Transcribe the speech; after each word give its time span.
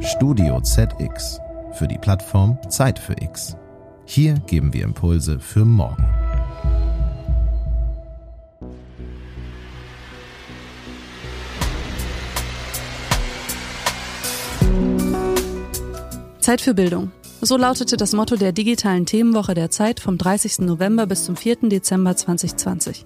Studio 0.00 0.60
ZX 0.60 1.40
für 1.72 1.88
die 1.88 1.96
Plattform 1.96 2.58
Zeit 2.68 2.98
für 2.98 3.14
X. 3.20 3.56
Hier 4.04 4.34
geben 4.46 4.74
wir 4.74 4.84
Impulse 4.84 5.38
für 5.40 5.64
morgen. 5.64 6.04
Zeit 16.40 16.60
für 16.60 16.74
Bildung. 16.74 17.12
So 17.40 17.56
lautete 17.56 17.96
das 17.96 18.12
Motto 18.12 18.36
der 18.36 18.52
digitalen 18.52 19.06
Themenwoche 19.06 19.54
der 19.54 19.70
Zeit 19.70 20.00
vom 20.00 20.18
30. 20.18 20.60
November 20.60 21.06
bis 21.06 21.24
zum 21.24 21.36
4. 21.36 21.68
Dezember 21.68 22.16
2020. 22.16 23.04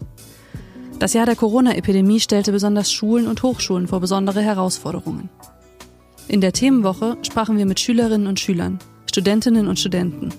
Das 0.99 1.13
Jahr 1.13 1.27
der 1.27 1.37
Corona-Epidemie 1.37 2.21
stellte 2.21 2.53
besonders 2.53 2.93
Schulen 2.93 3.27
und 3.27 3.43
Hochschulen 3.43 3.89
vor 3.89 4.01
besondere 4.01 4.41
Herausforderungen. 4.41 5.29
In 6.29 6.41
der 6.41 6.53
Themenwoche 6.53 7.19
sprachen 7.23 7.59
wir 7.59 7.67
mit 7.67 7.81
Schülerinnen 7.81 8.27
und 8.27 8.41
Schülern, 8.41 8.79
Studentinnen 9.07 9.69
und 9.69 9.79
Studenten, 9.79 10.31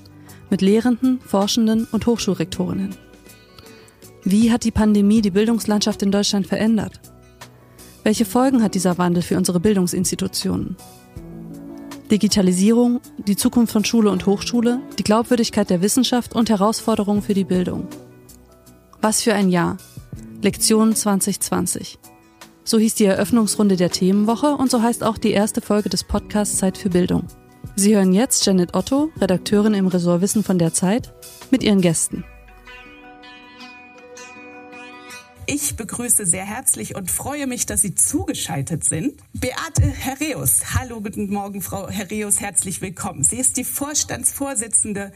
mit 0.49 0.61
Lehrenden, 0.61 1.19
Forschenden 1.21 1.87
und 1.91 2.05
Hochschulrektorinnen. 2.05 2.95
Wie 4.23 4.51
hat 4.51 4.63
die 4.63 4.71
Pandemie 4.71 5.21
die 5.21 5.31
Bildungslandschaft 5.31 6.01
in 6.01 6.11
Deutschland 6.11 6.47
verändert? 6.47 7.01
Welche 8.03 8.25
Folgen 8.25 8.63
hat 8.63 8.75
dieser 8.75 8.97
Wandel 8.97 9.21
für 9.21 9.37
unsere 9.37 9.59
Bildungsinstitutionen? 9.59 10.77
Digitalisierung, 12.09 13.01
die 13.17 13.35
Zukunft 13.35 13.73
von 13.73 13.85
Schule 13.85 14.11
und 14.11 14.25
Hochschule, 14.25 14.81
die 14.99 15.03
Glaubwürdigkeit 15.03 15.69
der 15.69 15.81
Wissenschaft 15.81 16.35
und 16.35 16.49
Herausforderungen 16.49 17.21
für 17.21 17.33
die 17.33 17.43
Bildung. 17.43 17.87
Was 19.01 19.21
für 19.21 19.33
ein 19.33 19.49
Jahr. 19.49 19.77
Lektion 20.41 20.95
2020. 20.95 21.97
So 22.65 22.79
hieß 22.79 22.95
die 22.95 23.05
Eröffnungsrunde 23.05 23.75
der 23.75 23.89
Themenwoche 23.89 24.55
und 24.55 24.71
so 24.71 24.81
heißt 24.81 25.03
auch 25.03 25.17
die 25.17 25.31
erste 25.31 25.61
Folge 25.61 25.89
des 25.89 26.05
Podcasts 26.05 26.57
Zeit 26.57 26.77
für 26.77 26.89
Bildung. 26.89 27.27
Sie 27.75 27.95
hören 27.95 28.13
jetzt 28.13 28.45
Janet 28.45 28.73
Otto, 28.73 29.11
Redakteurin 29.19 29.73
im 29.73 29.87
Ressort 29.87 30.21
Wissen 30.21 30.43
von 30.43 30.59
der 30.59 30.73
Zeit, 30.73 31.13
mit 31.51 31.61
ihren 31.61 31.81
Gästen. 31.81 32.23
Ich 35.45 35.75
begrüße 35.75 36.25
sehr 36.25 36.45
herzlich 36.45 36.95
und 36.95 37.11
freue 37.11 37.47
mich, 37.47 37.65
dass 37.65 37.81
Sie 37.81 37.95
zugeschaltet 37.95 38.85
sind. 38.85 39.21
Beate 39.33 39.81
Herreus. 39.81 40.75
Hallo, 40.75 41.01
guten 41.01 41.29
Morgen, 41.29 41.61
Frau 41.61 41.89
Herreus. 41.89 42.39
Herzlich 42.39 42.81
willkommen. 42.81 43.25
Sie 43.25 43.37
ist 43.37 43.57
die 43.57 43.65
Vorstandsvorsitzende 43.65 45.11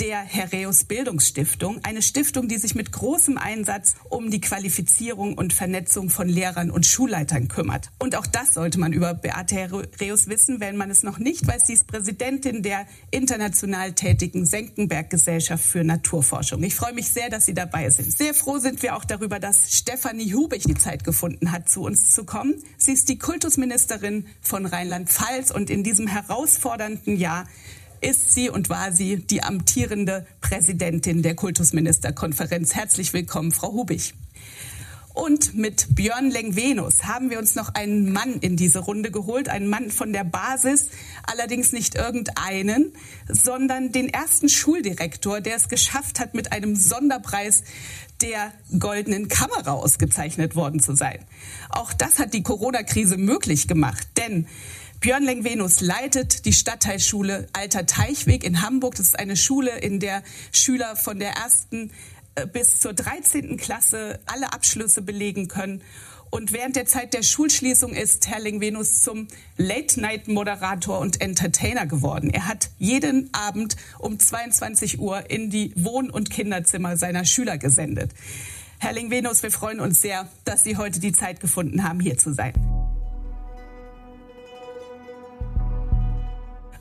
der 0.00 0.20
Herreus 0.20 0.84
Bildungsstiftung, 0.84 1.80
eine 1.82 2.02
Stiftung, 2.02 2.48
die 2.48 2.58
sich 2.58 2.74
mit 2.74 2.92
großem 2.92 3.36
Einsatz 3.36 3.94
um 4.08 4.30
die 4.30 4.40
Qualifizierung 4.40 5.36
und 5.36 5.52
Vernetzung 5.52 6.08
von 6.08 6.28
Lehrern 6.28 6.70
und 6.70 6.86
Schulleitern 6.86 7.48
kümmert. 7.48 7.90
Und 7.98 8.14
auch 8.14 8.26
das 8.26 8.54
sollte 8.54 8.78
man 8.78 8.92
über 8.92 9.14
Beate 9.14 9.56
Herreus 9.56 10.28
wissen, 10.28 10.60
wenn 10.60 10.76
man 10.76 10.90
es 10.90 11.02
noch 11.02 11.18
nicht 11.18 11.46
weiß. 11.46 11.66
Sie 11.66 11.72
ist 11.72 11.86
Präsidentin 11.86 12.62
der 12.62 12.86
international 13.10 13.92
tätigen 13.92 14.46
Senckenberg 14.46 15.10
Gesellschaft 15.10 15.64
für 15.64 15.82
Naturforschung. 15.82 16.62
Ich 16.62 16.74
freue 16.74 16.92
mich 16.92 17.08
sehr, 17.08 17.28
dass 17.28 17.46
Sie 17.46 17.54
dabei 17.54 17.90
sind. 17.90 18.16
Sehr 18.16 18.34
froh 18.34 18.58
sind 18.58 18.82
wir 18.82 18.96
auch 18.96 19.04
darüber, 19.04 19.40
dass 19.40 19.74
Stefanie 19.74 20.32
Hubig 20.32 20.62
die 20.62 20.74
Zeit 20.74 21.02
gefunden 21.02 21.50
hat, 21.50 21.68
zu 21.68 21.82
uns 21.82 22.12
zu 22.12 22.24
kommen. 22.24 22.54
Sie 22.76 22.92
ist 22.92 23.08
die 23.08 23.18
Kultusministerin 23.18 24.26
von 24.40 24.66
Rheinland-Pfalz 24.66 25.50
und 25.50 25.70
in 25.70 25.82
diesem 25.82 26.06
herausfordernden 26.06 27.16
Jahr 27.16 27.46
ist 28.00 28.32
sie 28.32 28.50
und 28.50 28.68
war 28.68 28.92
sie 28.92 29.16
die 29.16 29.42
amtierende 29.42 30.26
Präsidentin 30.40 31.22
der 31.22 31.34
Kultusministerkonferenz. 31.34 32.74
Herzlich 32.74 33.12
willkommen, 33.12 33.52
Frau 33.52 33.72
Hubig. 33.72 34.14
Und 35.14 35.56
mit 35.56 35.96
Björn 35.96 36.30
Lengvenus 36.30 37.02
haben 37.02 37.30
wir 37.30 37.40
uns 37.40 37.56
noch 37.56 37.74
einen 37.74 38.12
Mann 38.12 38.34
in 38.34 38.56
diese 38.56 38.78
Runde 38.78 39.10
geholt, 39.10 39.48
einen 39.48 39.66
Mann 39.66 39.90
von 39.90 40.12
der 40.12 40.22
Basis, 40.22 40.90
allerdings 41.24 41.72
nicht 41.72 41.96
irgendeinen, 41.96 42.92
sondern 43.28 43.90
den 43.90 44.08
ersten 44.08 44.48
Schuldirektor, 44.48 45.40
der 45.40 45.56
es 45.56 45.68
geschafft 45.68 46.20
hat, 46.20 46.34
mit 46.34 46.52
einem 46.52 46.76
Sonderpreis 46.76 47.64
der 48.22 48.52
goldenen 48.78 49.26
Kamera 49.26 49.72
ausgezeichnet 49.72 50.54
worden 50.54 50.78
zu 50.78 50.94
sein. 50.94 51.18
Auch 51.68 51.92
das 51.92 52.20
hat 52.20 52.32
die 52.32 52.44
Corona-Krise 52.44 53.16
möglich 53.16 53.66
gemacht, 53.66 54.06
denn 54.16 54.46
Björn 55.00 55.22
Lengvenus 55.22 55.80
leitet 55.80 56.44
die 56.44 56.52
Stadtteilschule 56.52 57.46
Alter 57.52 57.86
Teichweg 57.86 58.42
in 58.42 58.62
Hamburg. 58.62 58.96
Das 58.96 59.06
ist 59.06 59.18
eine 59.18 59.36
Schule, 59.36 59.78
in 59.78 60.00
der 60.00 60.24
Schüler 60.50 60.96
von 60.96 61.20
der 61.20 61.34
ersten 61.34 61.92
äh, 62.34 62.48
bis 62.48 62.80
zur 62.80 62.94
13. 62.94 63.56
Klasse 63.58 64.18
alle 64.26 64.52
Abschlüsse 64.52 65.00
belegen 65.00 65.46
können. 65.46 65.82
Und 66.30 66.52
während 66.52 66.74
der 66.74 66.86
Zeit 66.86 67.14
der 67.14 67.22
Schulschließung 67.22 67.92
ist 67.92 68.26
Herr 68.26 68.40
Lengvenus 68.40 69.00
zum 69.00 69.28
Late-Night-Moderator 69.56 70.98
und 70.98 71.20
Entertainer 71.20 71.86
geworden. 71.86 72.30
Er 72.30 72.48
hat 72.48 72.70
jeden 72.78 73.32
Abend 73.32 73.76
um 74.00 74.18
22 74.18 74.98
Uhr 74.98 75.30
in 75.30 75.48
die 75.48 75.72
Wohn- 75.76 76.10
und 76.10 76.28
Kinderzimmer 76.28 76.96
seiner 76.96 77.24
Schüler 77.24 77.56
gesendet. 77.56 78.10
Herr 78.80 78.94
Lengvenus, 78.94 79.44
wir 79.44 79.52
freuen 79.52 79.78
uns 79.78 80.02
sehr, 80.02 80.28
dass 80.44 80.64
Sie 80.64 80.76
heute 80.76 80.98
die 80.98 81.12
Zeit 81.12 81.38
gefunden 81.38 81.84
haben, 81.84 82.00
hier 82.00 82.18
zu 82.18 82.34
sein. 82.34 82.52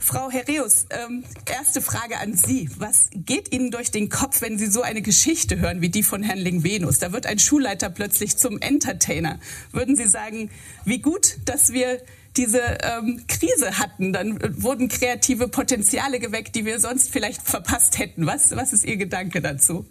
Frau 0.07 0.31
Herreus, 0.31 0.85
ähm, 0.89 1.25
erste 1.45 1.81
Frage 1.81 2.17
an 2.19 2.33
Sie. 2.33 2.69
Was 2.77 3.09
geht 3.11 3.53
Ihnen 3.53 3.71
durch 3.71 3.91
den 3.91 4.07
Kopf, 4.07 4.39
wenn 4.39 4.57
Sie 4.57 4.67
so 4.67 4.81
eine 4.81 5.01
Geschichte 5.01 5.59
hören 5.59 5.81
wie 5.81 5.89
die 5.89 6.01
von 6.01 6.23
Herrn 6.23 6.37
Lingvenus? 6.37 6.99
Da 6.99 7.11
wird 7.11 7.25
ein 7.25 7.39
Schulleiter 7.39 7.89
plötzlich 7.89 8.37
zum 8.37 8.57
Entertainer. 8.61 9.37
Würden 9.73 9.97
Sie 9.97 10.07
sagen, 10.07 10.49
wie 10.85 10.99
gut, 10.99 11.35
dass 11.43 11.73
wir 11.73 12.01
diese 12.37 12.61
ähm, 12.83 13.23
Krise 13.27 13.79
hatten. 13.79 14.13
Dann 14.13 14.39
wurden 14.61 14.87
kreative 14.87 15.47
Potenziale 15.47 16.19
geweckt, 16.19 16.55
die 16.55 16.65
wir 16.65 16.79
sonst 16.79 17.11
vielleicht 17.11 17.41
verpasst 17.41 17.99
hätten. 17.99 18.25
Was, 18.25 18.55
was 18.55 18.73
ist 18.73 18.85
Ihr 18.85 18.97
Gedanke 18.97 19.41
dazu? 19.41 19.85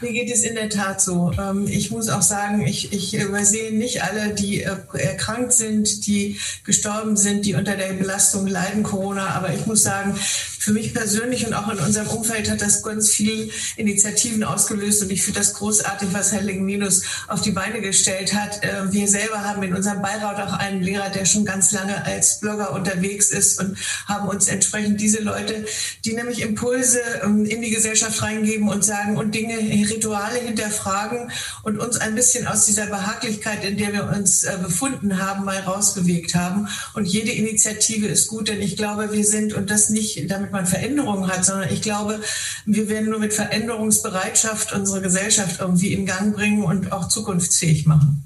Mir 0.00 0.12
geht 0.12 0.30
es 0.30 0.42
in 0.42 0.54
der 0.54 0.70
Tat 0.70 1.00
so. 1.00 1.32
Ähm, 1.38 1.66
ich 1.68 1.90
muss 1.90 2.08
auch 2.08 2.22
sagen, 2.22 2.66
ich, 2.66 2.92
ich 2.92 3.14
übersehe 3.14 3.72
nicht 3.72 4.02
alle, 4.02 4.34
die 4.34 4.62
äh, 4.62 4.76
erkrankt 4.94 5.52
sind, 5.52 6.06
die 6.06 6.38
gestorben 6.64 7.16
sind, 7.16 7.46
die 7.46 7.54
unter 7.54 7.76
der 7.76 7.92
Belastung 7.92 8.46
leiden, 8.46 8.82
Corona. 8.82 9.28
Aber 9.30 9.52
ich 9.52 9.66
muss 9.66 9.82
sagen, 9.82 10.18
für 10.62 10.72
mich 10.72 10.94
persönlich 10.94 11.44
und 11.44 11.54
auch 11.54 11.68
in 11.72 11.78
unserem 11.78 12.06
Umfeld 12.06 12.48
hat 12.48 12.62
das 12.62 12.84
ganz 12.84 13.10
viel 13.10 13.50
Initiativen 13.76 14.44
ausgelöst 14.44 15.02
und 15.02 15.10
ich 15.10 15.24
finde 15.24 15.40
das 15.40 15.54
großartig, 15.54 16.10
was 16.12 16.30
Herr 16.30 16.42
Legminus 16.42 17.02
auf 17.26 17.40
die 17.40 17.50
Beine 17.50 17.80
gestellt 17.80 18.32
hat. 18.32 18.62
Äh, 18.62 18.92
wir 18.92 19.08
selber 19.08 19.40
haben 19.42 19.60
in 19.64 19.74
unserem 19.74 20.02
Beirat 20.02 20.40
auch 20.40 20.52
einen 20.52 20.80
Lehrer, 20.80 21.10
der 21.10 21.24
schon 21.24 21.44
ganz 21.44 21.72
lange 21.72 22.04
als 22.04 22.38
Blogger 22.38 22.72
unterwegs 22.72 23.30
ist 23.30 23.58
und 23.58 23.76
haben 24.06 24.28
uns 24.28 24.46
entsprechend 24.46 25.00
diese 25.00 25.20
Leute, 25.20 25.64
die 26.04 26.12
nämlich 26.12 26.42
Impulse 26.42 27.00
ähm, 27.24 27.44
in 27.44 27.60
die 27.60 27.70
Gesellschaft 27.70 28.22
reingeben 28.22 28.68
und 28.68 28.84
sagen 28.84 29.16
und 29.16 29.34
Dinge, 29.34 29.56
Rituale 29.58 30.38
hinterfragen 30.38 31.32
und 31.64 31.80
uns 31.80 31.98
ein 31.98 32.14
bisschen 32.14 32.46
aus 32.46 32.66
dieser 32.66 32.86
Behaglichkeit, 32.86 33.64
in 33.64 33.78
der 33.78 33.92
wir 33.92 34.12
uns 34.16 34.44
äh, 34.44 34.56
befunden 34.62 35.20
haben, 35.20 35.44
mal 35.44 35.58
rausbewegt 35.58 36.36
haben. 36.36 36.68
Und 36.94 37.06
jede 37.06 37.32
Initiative 37.32 38.06
ist 38.06 38.28
gut, 38.28 38.46
denn 38.46 38.62
ich 38.62 38.76
glaube, 38.76 39.12
wir 39.12 39.24
sind 39.24 39.54
und 39.54 39.68
das 39.68 39.88
nicht 39.88 40.30
damit 40.30 40.51
man 40.52 40.66
Veränderungen 40.66 41.26
hat, 41.28 41.44
sondern 41.44 41.70
ich 41.70 41.82
glaube, 41.82 42.20
wir 42.66 42.88
werden 42.88 43.10
nur 43.10 43.18
mit 43.18 43.32
Veränderungsbereitschaft 43.32 44.72
unsere 44.72 45.00
Gesellschaft 45.00 45.60
irgendwie 45.60 45.92
in 45.92 46.06
Gang 46.06 46.34
bringen 46.34 46.64
und 46.64 46.92
auch 46.92 47.08
zukunftsfähig 47.08 47.86
machen. 47.86 48.24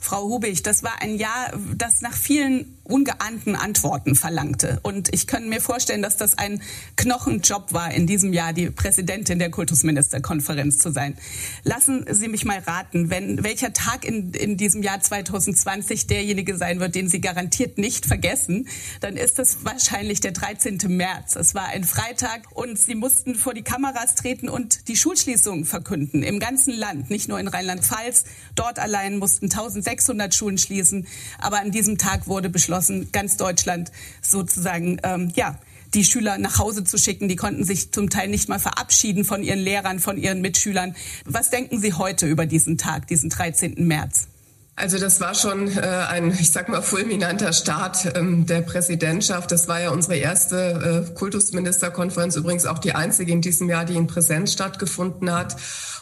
Frau 0.00 0.22
Hubig, 0.22 0.62
das 0.62 0.82
war 0.82 1.02
ein 1.02 1.16
Jahr, 1.16 1.52
das 1.76 2.00
nach 2.00 2.14
vielen 2.14 2.79
ungeahnten 2.84 3.54
Antworten 3.56 4.14
verlangte. 4.14 4.80
Und 4.82 5.12
ich 5.14 5.26
kann 5.26 5.48
mir 5.48 5.60
vorstellen, 5.60 6.02
dass 6.02 6.16
das 6.16 6.36
ein 6.36 6.60
Knochenjob 6.96 7.72
war, 7.72 7.92
in 7.92 8.06
diesem 8.06 8.32
Jahr 8.32 8.52
die 8.52 8.70
Präsidentin 8.70 9.38
der 9.38 9.50
Kultusministerkonferenz 9.50 10.78
zu 10.78 10.90
sein. 10.90 11.16
Lassen 11.62 12.04
Sie 12.10 12.28
mich 12.28 12.44
mal 12.44 12.58
raten, 12.58 13.10
wenn 13.10 13.44
welcher 13.44 13.72
Tag 13.72 14.04
in, 14.04 14.32
in 14.32 14.56
diesem 14.56 14.82
Jahr 14.82 15.00
2020 15.00 16.08
derjenige 16.08 16.56
sein 16.56 16.80
wird, 16.80 16.94
den 16.94 17.08
Sie 17.08 17.20
garantiert 17.20 17.78
nicht 17.78 18.06
vergessen, 18.06 18.68
dann 19.00 19.16
ist 19.16 19.38
es 19.38 19.64
wahrscheinlich 19.64 20.20
der 20.20 20.32
13. 20.32 20.78
März. 20.88 21.36
Es 21.36 21.54
war 21.54 21.66
ein 21.68 21.84
Freitag 21.84 22.42
und 22.54 22.78
Sie 22.78 22.94
mussten 22.94 23.36
vor 23.36 23.54
die 23.54 23.62
Kameras 23.62 24.16
treten 24.16 24.48
und 24.48 24.88
die 24.88 24.96
Schulschließungen 24.96 25.64
verkünden 25.64 26.22
im 26.22 26.40
ganzen 26.40 26.74
Land, 26.74 27.10
nicht 27.10 27.28
nur 27.28 27.38
in 27.38 27.48
Rheinland-Pfalz. 27.48 28.24
Dort 28.56 28.78
allein 28.78 29.18
mussten 29.18 29.46
1600 29.46 30.34
Schulen 30.34 30.58
schließen. 30.58 31.06
Aber 31.38 31.60
an 31.60 31.70
diesem 31.70 31.96
Tag 31.98 32.26
wurde 32.26 32.50
beschlossen, 32.50 32.79
beschlossen, 32.80 33.12
ganz 33.12 33.36
Deutschland 33.36 33.92
sozusagen, 34.22 34.98
ähm, 35.02 35.32
ja, 35.34 35.58
die 35.92 36.04
Schüler 36.04 36.38
nach 36.38 36.58
Hause 36.58 36.84
zu 36.84 36.98
schicken. 36.98 37.28
Die 37.28 37.36
konnten 37.36 37.64
sich 37.64 37.92
zum 37.92 38.10
Teil 38.10 38.28
nicht 38.28 38.48
mal 38.48 38.60
verabschieden 38.60 39.24
von 39.24 39.42
ihren 39.42 39.58
Lehrern, 39.58 39.98
von 39.98 40.16
ihren 40.16 40.40
Mitschülern. 40.40 40.94
Was 41.24 41.50
denken 41.50 41.80
Sie 41.80 41.94
heute 41.94 42.26
über 42.26 42.46
diesen 42.46 42.78
Tag, 42.78 43.08
diesen 43.08 43.28
13. 43.28 43.74
März? 43.86 44.28
Also 44.76 44.98
das 44.98 45.20
war 45.20 45.34
schon 45.34 45.68
äh, 45.76 45.80
ein, 45.80 46.30
ich 46.30 46.52
sag 46.52 46.68
mal, 46.68 46.80
fulminanter 46.80 47.52
Start 47.52 48.12
ähm, 48.14 48.46
der 48.46 48.62
Präsidentschaft. 48.62 49.50
Das 49.50 49.68
war 49.68 49.80
ja 49.80 49.90
unsere 49.90 50.16
erste 50.16 51.06
äh, 51.10 51.14
Kultusministerkonferenz, 51.14 52.36
übrigens 52.36 52.64
auch 52.64 52.78
die 52.78 52.94
einzige 52.94 53.32
in 53.32 53.42
diesem 53.42 53.68
Jahr, 53.68 53.84
die 53.84 53.96
in 53.96 54.06
Präsenz 54.06 54.52
stattgefunden 54.52 55.32
hat. 55.32 55.56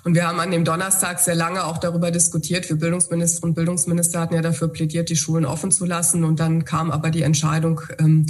Und 0.05 0.15
wir 0.15 0.27
haben 0.27 0.41
an 0.41 0.51
dem 0.51 0.65
Donnerstag 0.65 1.21
sehr 1.21 1.35
lange 1.35 1.65
auch 1.65 1.79
darüber 1.79 2.11
diskutiert. 2.11 2.69
Wir 2.69 2.77
Bildungsminister 2.77 3.45
und 3.45 3.55
Bildungsminister 3.55 4.21
hatten 4.21 4.35
ja 4.35 4.43
dafür 4.43 4.69
plädiert, 4.69 5.09
die 5.09 5.17
Schulen 5.17 5.45
offen 5.45 5.71
zu 5.71 5.85
lassen. 5.85 6.25
Und 6.25 6.41
dann 6.41 6.65
kam 6.65 6.91
aber 6.91 7.11
die 7.11 7.23
Entscheidung 7.23 7.81
ähm, 7.99 8.27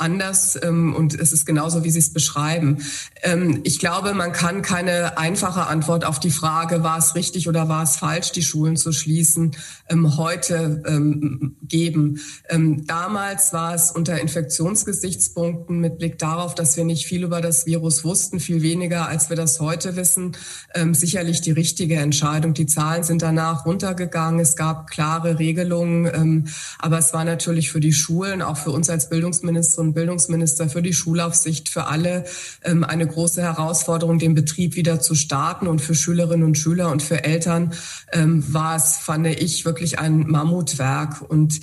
anders 0.00 0.58
ähm, 0.62 0.94
und 0.94 1.14
es 1.14 1.32
ist 1.32 1.44
genauso, 1.44 1.84
wie 1.84 1.90
Sie 1.90 1.98
es 1.98 2.12
beschreiben. 2.12 2.78
Ähm, 3.22 3.60
ich 3.64 3.78
glaube, 3.78 4.14
man 4.14 4.32
kann 4.32 4.62
keine 4.62 5.18
einfache 5.18 5.66
Antwort 5.66 6.04
auf 6.04 6.18
die 6.18 6.30
Frage, 6.30 6.82
war 6.82 6.98
es 6.98 7.14
richtig 7.14 7.48
oder 7.48 7.68
war 7.68 7.82
es 7.82 7.96
falsch, 7.96 8.32
die 8.32 8.42
Schulen 8.42 8.76
zu 8.76 8.92
schließen, 8.92 9.52
ähm, 9.88 10.16
heute 10.16 10.82
ähm, 10.86 11.56
geben. 11.62 12.20
Ähm, 12.48 12.86
damals 12.86 13.52
war 13.52 13.74
es 13.74 13.90
unter 13.90 14.20
Infektionsgesichtspunkten 14.20 15.78
mit 15.78 15.98
Blick 15.98 16.18
darauf, 16.18 16.54
dass 16.54 16.76
wir 16.76 16.84
nicht 16.84 17.06
viel 17.06 17.22
über 17.22 17.40
das 17.40 17.66
Virus 17.66 18.04
wussten, 18.04 18.40
viel 18.40 18.62
weniger, 18.62 19.08
als 19.08 19.28
wir 19.28 19.36
das 19.36 19.60
heute 19.60 19.96
wissen, 19.96 20.36
ähm, 20.74 20.94
sicherlich 21.10 21.40
die 21.40 21.50
richtige 21.50 21.96
Entscheidung. 21.96 22.54
Die 22.54 22.66
Zahlen 22.66 23.02
sind 23.02 23.22
danach 23.22 23.66
runtergegangen. 23.66 24.38
Es 24.38 24.54
gab 24.54 24.88
klare 24.88 25.40
Regelungen, 25.40 26.06
ähm, 26.06 26.46
aber 26.78 26.98
es 26.98 27.12
war 27.12 27.24
natürlich 27.24 27.72
für 27.72 27.80
die 27.80 27.92
Schulen, 27.92 28.42
auch 28.42 28.56
für 28.56 28.70
uns 28.70 28.88
als 28.88 29.08
Bildungsministerin 29.08 29.92
Bildungsminister 29.92 30.68
für 30.68 30.82
die 30.82 30.92
Schulaufsicht 30.92 31.68
für 31.68 31.86
alle 31.88 32.26
ähm, 32.62 32.84
eine 32.84 33.08
große 33.08 33.42
Herausforderung, 33.42 34.20
den 34.20 34.36
Betrieb 34.36 34.76
wieder 34.76 35.00
zu 35.00 35.16
starten. 35.16 35.66
Und 35.66 35.80
für 35.80 35.96
Schülerinnen 35.96 36.46
und 36.46 36.56
Schüler 36.56 36.92
und 36.92 37.02
für 37.02 37.24
Eltern 37.24 37.72
ähm, 38.12 38.44
war 38.54 38.76
es, 38.76 38.98
fand 38.98 39.26
ich, 39.26 39.64
wirklich 39.64 39.98
ein 39.98 40.28
Mammutwerk. 40.28 41.22
Und 41.28 41.60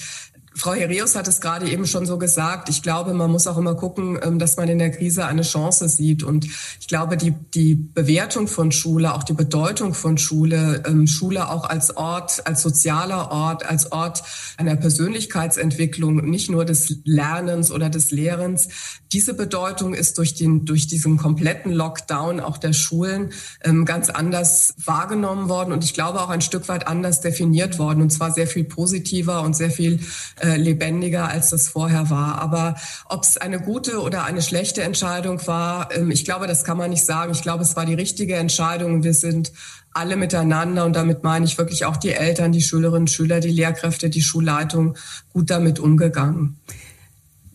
Frau 0.57 0.73
Hereus 0.73 1.15
hat 1.15 1.27
es 1.27 1.39
gerade 1.39 1.69
eben 1.69 1.85
schon 1.85 2.07
so 2.07 2.17
gesagt. 2.17 2.67
Ich 2.69 2.81
glaube, 2.81 3.13
man 3.13 3.29
muss 3.29 3.45
auch 3.45 3.57
immer 3.57 3.75
gucken, 3.75 4.19
ähm, 4.23 4.39
dass 4.39 4.57
man 4.57 4.67
in 4.67 4.79
der 4.79 4.89
Krise 4.89 5.25
eine 5.25 5.43
Chance 5.43 5.87
sieht. 5.87 6.23
Und 6.23 6.45
ich 6.79 6.87
glaube, 6.87 7.15
die, 7.15 7.31
die 7.53 7.75
Bewertung 7.75 8.47
von 8.47 8.71
Schule, 8.71 9.13
auch 9.13 9.23
die 9.23 9.33
Bedeutung 9.33 9.93
von 9.93 10.17
Schule, 10.17 10.83
ähm, 10.87 11.05
Schule 11.05 11.49
auch 11.49 11.69
als 11.69 11.95
Ort, 11.95 12.47
als 12.47 12.63
sozialer 12.63 13.31
Ort, 13.31 13.69
als 13.69 13.91
Ort 13.91 14.23
einer 14.57 14.75
Persönlichkeitsentwicklung, 14.75 16.27
nicht 16.27 16.49
nur 16.49 16.65
des 16.65 17.01
Lernens 17.03 17.71
oder 17.71 17.91
des 17.91 18.09
Lehrens, 18.09 18.69
diese 19.11 19.33
Bedeutung 19.33 19.93
ist 19.93 20.17
durch, 20.17 20.35
den, 20.35 20.65
durch 20.65 20.87
diesen 20.87 21.17
kompletten 21.17 21.71
Lockdown 21.71 22.39
auch 22.39 22.57
der 22.57 22.73
Schulen 22.73 23.31
ähm, 23.63 23.85
ganz 23.85 24.09
anders 24.09 24.73
wahrgenommen 24.83 25.49
worden 25.49 25.71
und 25.71 25.83
ich 25.83 25.93
glaube 25.93 26.21
auch 26.21 26.29
ein 26.29 26.41
Stück 26.41 26.67
weit 26.67 26.87
anders 26.87 27.21
definiert 27.21 27.79
worden 27.79 28.01
und 28.01 28.11
zwar 28.11 28.31
sehr 28.31 28.47
viel 28.47 28.65
positiver 28.65 29.43
und 29.43 29.55
sehr 29.55 29.71
viel 29.71 29.99
äh, 30.47 30.57
lebendiger, 30.57 31.27
als 31.27 31.49
das 31.49 31.67
vorher 31.67 32.09
war. 32.09 32.39
Aber 32.39 32.75
ob 33.09 33.23
es 33.23 33.37
eine 33.37 33.59
gute 33.59 34.01
oder 34.01 34.23
eine 34.23 34.41
schlechte 34.41 34.81
Entscheidung 34.81 35.45
war, 35.45 35.89
ähm, 35.95 36.09
ich 36.11 36.25
glaube, 36.25 36.47
das 36.47 36.63
kann 36.63 36.77
man 36.77 36.89
nicht 36.89 37.05
sagen. 37.05 37.31
Ich 37.33 37.41
glaube, 37.41 37.63
es 37.63 37.75
war 37.75 37.85
die 37.85 37.93
richtige 37.93 38.35
Entscheidung. 38.35 39.03
Wir 39.03 39.13
sind 39.13 39.51
alle 39.93 40.15
miteinander 40.15 40.85
und 40.85 40.95
damit 40.95 41.23
meine 41.23 41.45
ich 41.45 41.57
wirklich 41.57 41.85
auch 41.85 41.97
die 41.97 42.11
Eltern, 42.11 42.51
die 42.51 42.61
Schülerinnen 42.61 43.07
Schüler, 43.07 43.39
die 43.39 43.49
Lehrkräfte, 43.49 44.09
die 44.09 44.21
Schulleitung 44.21 44.95
gut 45.33 45.49
damit 45.49 45.79
umgegangen 45.79 46.59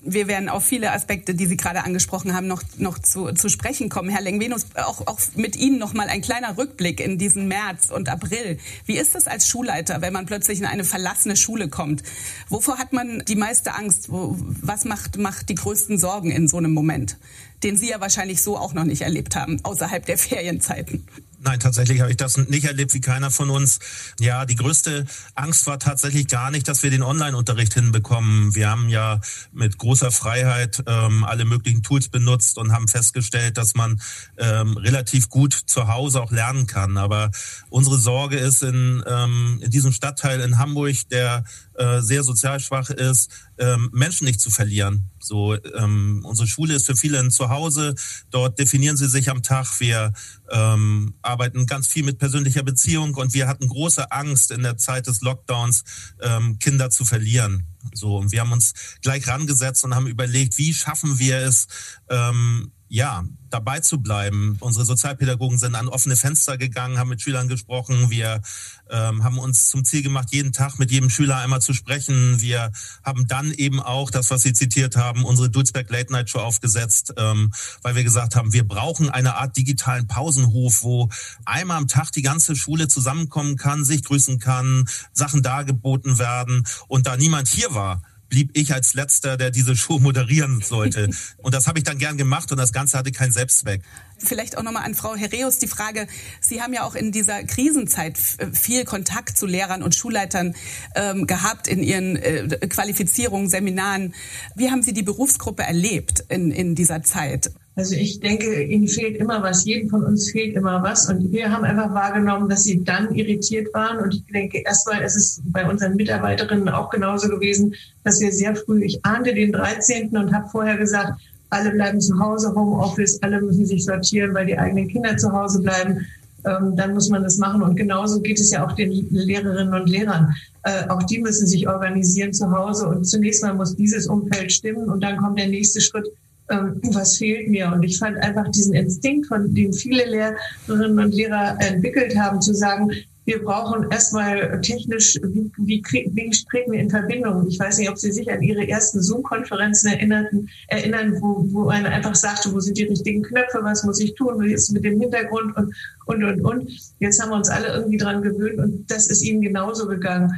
wir 0.05 0.27
werden 0.27 0.49
auf 0.49 0.65
viele 0.65 0.93
Aspekte, 0.93 1.35
die 1.35 1.47
Sie 1.47 1.57
gerade 1.57 1.85
angesprochen 1.85 2.35
haben, 2.35 2.47
noch, 2.47 2.63
noch 2.77 2.99
zu, 2.99 3.33
zu 3.33 3.49
sprechen 3.49 3.89
kommen. 3.89 4.09
Herr 4.09 4.21
Lengvenus, 4.21 4.67
auch, 4.75 5.07
auch 5.07 5.21
mit 5.37 5.57
Ihnen 5.57 5.79
noch 5.79 5.95
mal 5.95 6.09
ein 6.09 6.21
kleiner 6.23 6.59
Rückblick 6.59 7.01
in 7.01 7.19
diesen 7.19 7.47
März 7.49 7.91
und 7.91 8.09
April. 8.09 8.59
Wie 8.85 8.99
ist 8.99 9.15
es 9.15 9.27
als 9.27 9.49
Schulleiter, 9.49 10.01
wenn 10.03 10.13
man 10.13 10.27
plötzlich 10.27 10.59
in 10.59 10.67
eine 10.67 10.85
verlassene 10.85 11.37
Schule 11.37 11.69
kommt? 11.69 12.03
Wovor 12.49 12.79
hat 12.79 12.93
man 12.93 13.23
die 13.27 13.37
meiste 13.37 13.75
Angst? 13.75 14.09
Was 14.11 14.85
macht, 14.85 15.19
macht 15.19 15.49
die 15.49 15.55
größten 15.55 15.99
Sorgen 15.99 16.31
in 16.31 16.49
so 16.49 16.59
einem 16.59 16.73
Moment, 16.73 17.17
den 17.63 17.77
Sie 17.77 17.91
ja 17.91 18.01
wahrscheinlich 18.01 18.43
so 18.43 18.59
auch 18.59 18.75
noch 18.75 18.85
nicht 18.85 19.03
erlebt 19.03 19.37
haben, 19.37 19.61
außerhalb 19.63 20.05
der 20.05 20.19
Ferienzeiten? 20.19 21.07
Nein, 21.45 21.59
tatsächlich 21.59 22.01
habe 22.01 22.11
ich 22.13 22.17
das 22.17 22.37
nicht 22.37 22.65
erlebt 22.67 22.95
wie 22.95 23.01
keiner 23.01 23.33
von 23.33 23.51
uns. 23.51 23.81
Ja, 24.21 24.47
die 24.47 24.55
größte 24.55 25.07
Angst 25.35 25.67
war 25.67 25.81
tatsächlich 25.81 26.29
gar 26.29 26.53
nicht, 26.53 26.69
dass 26.69 26.85
wir 26.85 26.91
den 26.91 27.03
Online-Unterricht 27.03 27.75
hinbekommen. 27.75 28.55
Wir 28.55 28.71
haben 28.71 28.89
ja 28.89 29.21
mit 29.53 29.77
großer 29.77 30.13
Freiheit 30.13 30.85
ähm, 30.87 31.25
alle 31.25 31.45
möglichen 31.45 31.83
Tools 31.83 32.09
benutzt 32.09 32.59
und 32.59 32.73
haben 32.73 32.87
festgestellt, 32.87 33.59
dass 33.59 33.75
man 33.75 34.01
ähm, 34.39 34.77
relativ 34.77 35.31
gut 35.31 35.53
zu 35.53 35.89
Hause 35.89 36.23
auch 36.23 36.31
lernen 36.31 36.69
kann. 36.69 36.97
Aber 36.97 37.33
unsere 37.71 37.99
Sorge 37.99 38.37
ist 38.37 38.63
in, 38.63 39.03
ähm, 39.05 39.59
in 39.65 39.71
diesem 39.73 39.91
Stadtteil 39.91 40.41
in 40.43 40.59
Hamburg, 40.59 41.09
der 41.11 41.43
äh, 41.75 42.01
sehr 42.01 42.23
sozial 42.23 42.61
schwach 42.61 42.91
ist, 42.91 43.31
ähm, 43.59 43.91
Menschen 43.93 44.25
nicht 44.25 44.41
zu 44.41 44.51
verlieren. 44.51 45.11
So, 45.21 45.55
ähm, 45.55 46.23
unsere 46.25 46.49
Schule 46.49 46.75
ist 46.75 46.87
für 46.87 46.97
viele 46.97 47.19
ein 47.19 47.31
Zuhause. 47.31 47.95
Dort 48.31 48.59
definieren 48.59 48.97
sie 48.97 49.09
sich 49.09 49.31
am 49.31 49.43
Tag. 49.43 49.81
Wir 49.81 50.13
ähm, 50.51 51.15
arbeiten 51.23 51.67
ganz 51.67 51.87
viel 51.87 52.05
mit 52.05 52.19
persönlicher 52.19 52.63
Beziehung 52.63 53.15
und 53.15 53.35
wir 53.35 53.49
hatten 53.49 53.69
große 53.69 54.11
Angst 54.11 54.51
in 54.51 54.63
der 54.63 54.77
Zeit 54.77 55.07
des 55.07 55.21
Lockdowns, 55.21 55.85
ähm, 56.21 56.59
Kinder 56.59 56.91
zu 56.91 57.05
verlieren. 57.05 57.67
So, 57.95 58.19
und 58.19 58.33
wir 58.33 58.41
haben 58.41 58.53
uns 58.53 58.75
gleich 59.03 59.27
rangesetzt 59.27 59.85
und 59.85 59.95
haben 59.95 60.07
überlegt, 60.07 60.59
wie 60.59 60.73
schaffen 60.73 61.19
wir 61.19 61.39
es, 61.39 61.67
ähm, 62.09 62.73
ja, 62.93 63.25
dabei 63.49 63.81
zu 63.81 64.03
bleiben. 64.03 64.59
Unsere 64.61 64.85
Sozialpädagogen 64.85 65.57
sind 65.57 65.75
an 65.75 65.89
offene 65.89 66.15
Fenster 66.15 66.59
gegangen, 66.59 66.99
haben 66.99 67.09
mit 67.09 67.23
Schülern 67.23 67.49
gesprochen. 67.49 68.11
Wir 68.11 68.43
ähm, 68.91 69.25
haben 69.25 69.39
uns 69.39 69.71
zum 69.71 69.83
Ziel 69.83 70.03
gemacht, 70.03 70.29
jeden 70.31 70.53
Tag 70.53 70.79
mit 70.79 70.91
jedem 70.91 71.09
Schüler 71.09 71.39
einmal 71.39 71.63
zu 71.63 71.73
sprechen. 71.73 72.43
Wir 72.43 72.71
haben 73.03 73.27
dann 73.27 73.51
eben 73.51 73.81
auch 73.81 74.11
das, 74.11 74.31
was 74.31 74.43
Sie 74.43 74.53
zitiert 74.53 74.95
haben, 74.95 75.25
unsere 75.25 75.49
Dulzberg 75.49 75.89
Late 75.89 76.13
Night 76.13 76.29
Show 76.29 76.41
aufgesetzt, 76.41 77.15
ähm, 77.17 77.51
weil 77.81 77.95
wir 77.95 78.05
gesagt 78.05 78.37
haben, 78.37 78.53
wir 78.53 78.69
brauchen 78.69 79.09
eine 79.09 79.37
Art 79.37 79.57
digitalen 79.57 80.07
Pausenhof, 80.07 80.83
wo 80.83 81.09
einmal 81.47 81.79
am 81.79 81.89
Tag 81.89 82.13
die 82.13 82.21
ganze 82.21 82.57
Schule 82.57 82.89
zusammenkommen 82.89 83.57
kann, 83.57 83.87
sich 83.87 84.05
grüßen 84.05 84.39
kann, 84.39 84.87
Sachen 85.15 85.43
dargeboten 85.43 86.19
werden. 86.19 86.67
Und 86.89 87.07
da 87.07 87.17
niemand 87.17 87.49
hier 87.49 87.73
war, 87.73 88.03
blieb 88.33 88.51
ich 88.55 88.73
als 88.73 88.95
letzter, 88.95 89.37
der 89.37 89.51
diese 89.51 89.77
Show 89.77 89.99
moderieren 90.01 90.63
sollte. 90.63 91.11
Und 91.37 91.55
das 91.55 91.67
habe 91.67 91.79
ich 91.79 91.85
dann 91.85 91.99
gern 91.99 92.17
gemacht 92.17 92.51
und 92.51 92.57
das 92.57 92.73
Ganze 92.73 92.97
hatte 92.97 93.13
keinen 93.13 93.31
Selbstzweck. 93.31 93.83
Vielleicht 94.17 94.57
auch 94.57 94.63
nochmal 94.63 94.85
an 94.85 94.95
Frau 94.95 95.15
Herreus 95.15 95.59
die 95.59 95.67
Frage, 95.67 96.07
Sie 96.41 96.63
haben 96.63 96.73
ja 96.73 96.85
auch 96.85 96.95
in 96.95 97.13
dieser 97.13 97.43
Krisenzeit 97.45 98.17
viel 98.53 98.85
Kontakt 98.85 99.37
zu 99.37 99.47
Lehrern 99.47 99.83
und 99.83 99.95
Schulleitern 99.95 100.55
ähm, 100.95 101.27
gehabt 101.27 101.69
in 101.69 101.83
Ihren 101.83 102.17
äh, 102.17 102.49
Qualifizierungen, 102.69 103.51
Seminaren. 103.51 104.15
Wie 104.55 104.71
haben 104.71 104.83
Sie 104.83 104.95
die 104.95 105.03
Berufsgruppe 105.03 105.65
erlebt 105.65 106.25
in, 106.29 106.51
in 106.53 106.75
dieser 106.75 107.03
Zeit? 107.03 107.51
Also 107.75 107.95
ich 107.95 108.21
denke, 108.21 108.63
ihnen 108.63 108.87
fehlt 108.87 109.17
immer 109.17 109.43
was, 109.43 109.65
jedem 109.65 109.89
von 109.89 110.05
uns 110.05 110.31
fehlt 110.31 110.57
immer 110.57 110.83
was. 110.83 111.09
Und 111.09 111.33
wir 111.33 111.51
haben 111.51 111.65
einfach 111.65 111.95
wahrgenommen, 111.95 112.49
dass 112.49 112.65
sie 112.65 112.85
dann 112.85 113.15
irritiert 113.15 113.73
waren. 113.73 113.99
Und 113.99 114.15
ich 114.15 114.25
denke, 114.27 114.59
erstmal 114.59 115.01
ist 115.03 115.17
es 115.17 115.41
bei 115.47 115.69
unseren 115.69 115.97
Mitarbeiterinnen 115.97 116.69
auch 116.69 116.91
genauso 116.91 117.29
gewesen, 117.29 117.75
dass 118.05 118.21
wir 118.21 118.31
sehr 118.31 118.55
früh, 118.57 118.85
ich 118.85 119.03
ahnte 119.05 119.33
den 119.33 119.53
13. 119.53 120.11
und 120.11 120.35
habe 120.35 120.49
vorher 120.51 120.77
gesagt, 120.77 121.19
alle 121.49 121.71
bleiben 121.71 122.01
zu 122.01 122.19
Hause, 122.19 122.55
Homeoffice, 122.55 123.23
alle 123.23 123.41
müssen 123.41 123.65
sich 123.65 123.85
sortieren, 123.85 124.35
weil 124.35 124.47
die 124.47 124.59
eigenen 124.59 124.89
Kinder 124.89 125.17
zu 125.17 125.33
Hause 125.33 125.63
bleiben. 125.63 126.07
Ähm, 126.45 126.77
dann 126.77 126.93
muss 126.93 127.09
man 127.09 127.23
das 127.23 127.39
machen. 127.39 127.63
Und 127.63 127.77
genauso 127.77 128.21
geht 128.21 128.39
es 128.39 128.51
ja 128.51 128.67
auch 128.67 128.73
den 128.73 128.91
Lehrerinnen 129.11 129.73
und 129.73 129.89
Lehrern. 129.89 130.35
Äh, 130.65 130.89
auch 130.89 131.03
die 131.05 131.21
müssen 131.21 131.47
sich 131.47 131.69
organisieren 131.69 132.35
zu 132.35 132.51
Hause. 132.51 132.89
Und 132.89 133.05
zunächst 133.05 133.43
mal 133.43 133.55
muss 133.55 133.77
dieses 133.77 134.09
Umfeld 134.09 134.53
stimmen. 134.53 134.91
Und 134.91 135.03
dann 135.03 135.17
kommt 135.17 135.39
der 135.39 135.49
nächste 135.49 135.81
Schritt, 135.81 136.07
ähm, 136.53 136.81
was 136.93 137.19
fehlt 137.19 137.49
mir? 137.49 137.73
Und 137.73 137.83
ich 137.83 137.99
fand 137.99 138.19
einfach 138.19 138.49
diesen 138.51 138.75
Instinkt, 138.75 139.27
von 139.27 139.55
dem 139.55 139.73
viele 139.73 140.05
Lehrerinnen 140.05 140.99
und 140.99 141.15
Lehrer 141.15 141.57
entwickelt 141.61 142.17
haben, 142.17 142.41
zu 142.41 142.55
sagen, 142.55 142.93
wir 143.25 143.43
brauchen 143.43 143.89
erstmal 143.91 144.61
technisch, 144.63 145.17
wie, 145.23 145.53
wie, 145.57 146.11
wie 146.13 146.31
treten 146.51 146.73
wir 146.73 146.81
in 146.81 146.91
Verbindung? 146.91 147.47
Ich 147.49 147.59
weiß 147.59 147.79
nicht, 147.79 147.89
ob 147.89 147.97
Sie 147.97 148.11
sich 148.11 148.31
an 148.33 148.43
Ihre 148.43 148.67
ersten 148.67 149.01
Zoom-Konferenzen 149.01 149.93
erinnerten, 149.93 150.49
erinnern, 150.67 151.19
wo, 151.21 151.47
wo 151.53 151.69
einer 151.69 151.91
einfach 151.91 152.17
sagte, 152.17 152.53
wo 152.53 152.59
sind 152.59 152.79
die 152.79 152.85
richtigen 152.85 153.23
Knöpfe, 153.23 153.61
was 153.63 153.85
muss 153.85 154.01
ich 154.01 154.15
tun, 154.15 154.41
wie 154.41 154.53
ist 154.53 154.65
es 154.65 154.71
mit 154.71 154.85
dem 154.85 155.01
Hintergrund 155.01 155.57
und, 155.57 155.75
und, 156.07 156.25
und, 156.25 156.41
und. 156.41 156.95
Jetzt 156.99 157.23
haben 157.23 157.31
wir 157.31 157.37
uns 157.37 157.49
alle 157.49 157.69
irgendwie 157.69 157.99
dran 157.99 158.23
gewöhnt 158.23 158.59
und 158.59 158.91
das 158.91 159.07
ist 159.07 159.23
Ihnen 159.23 159.41
genauso 159.41 159.87
gegangen. 159.87 160.33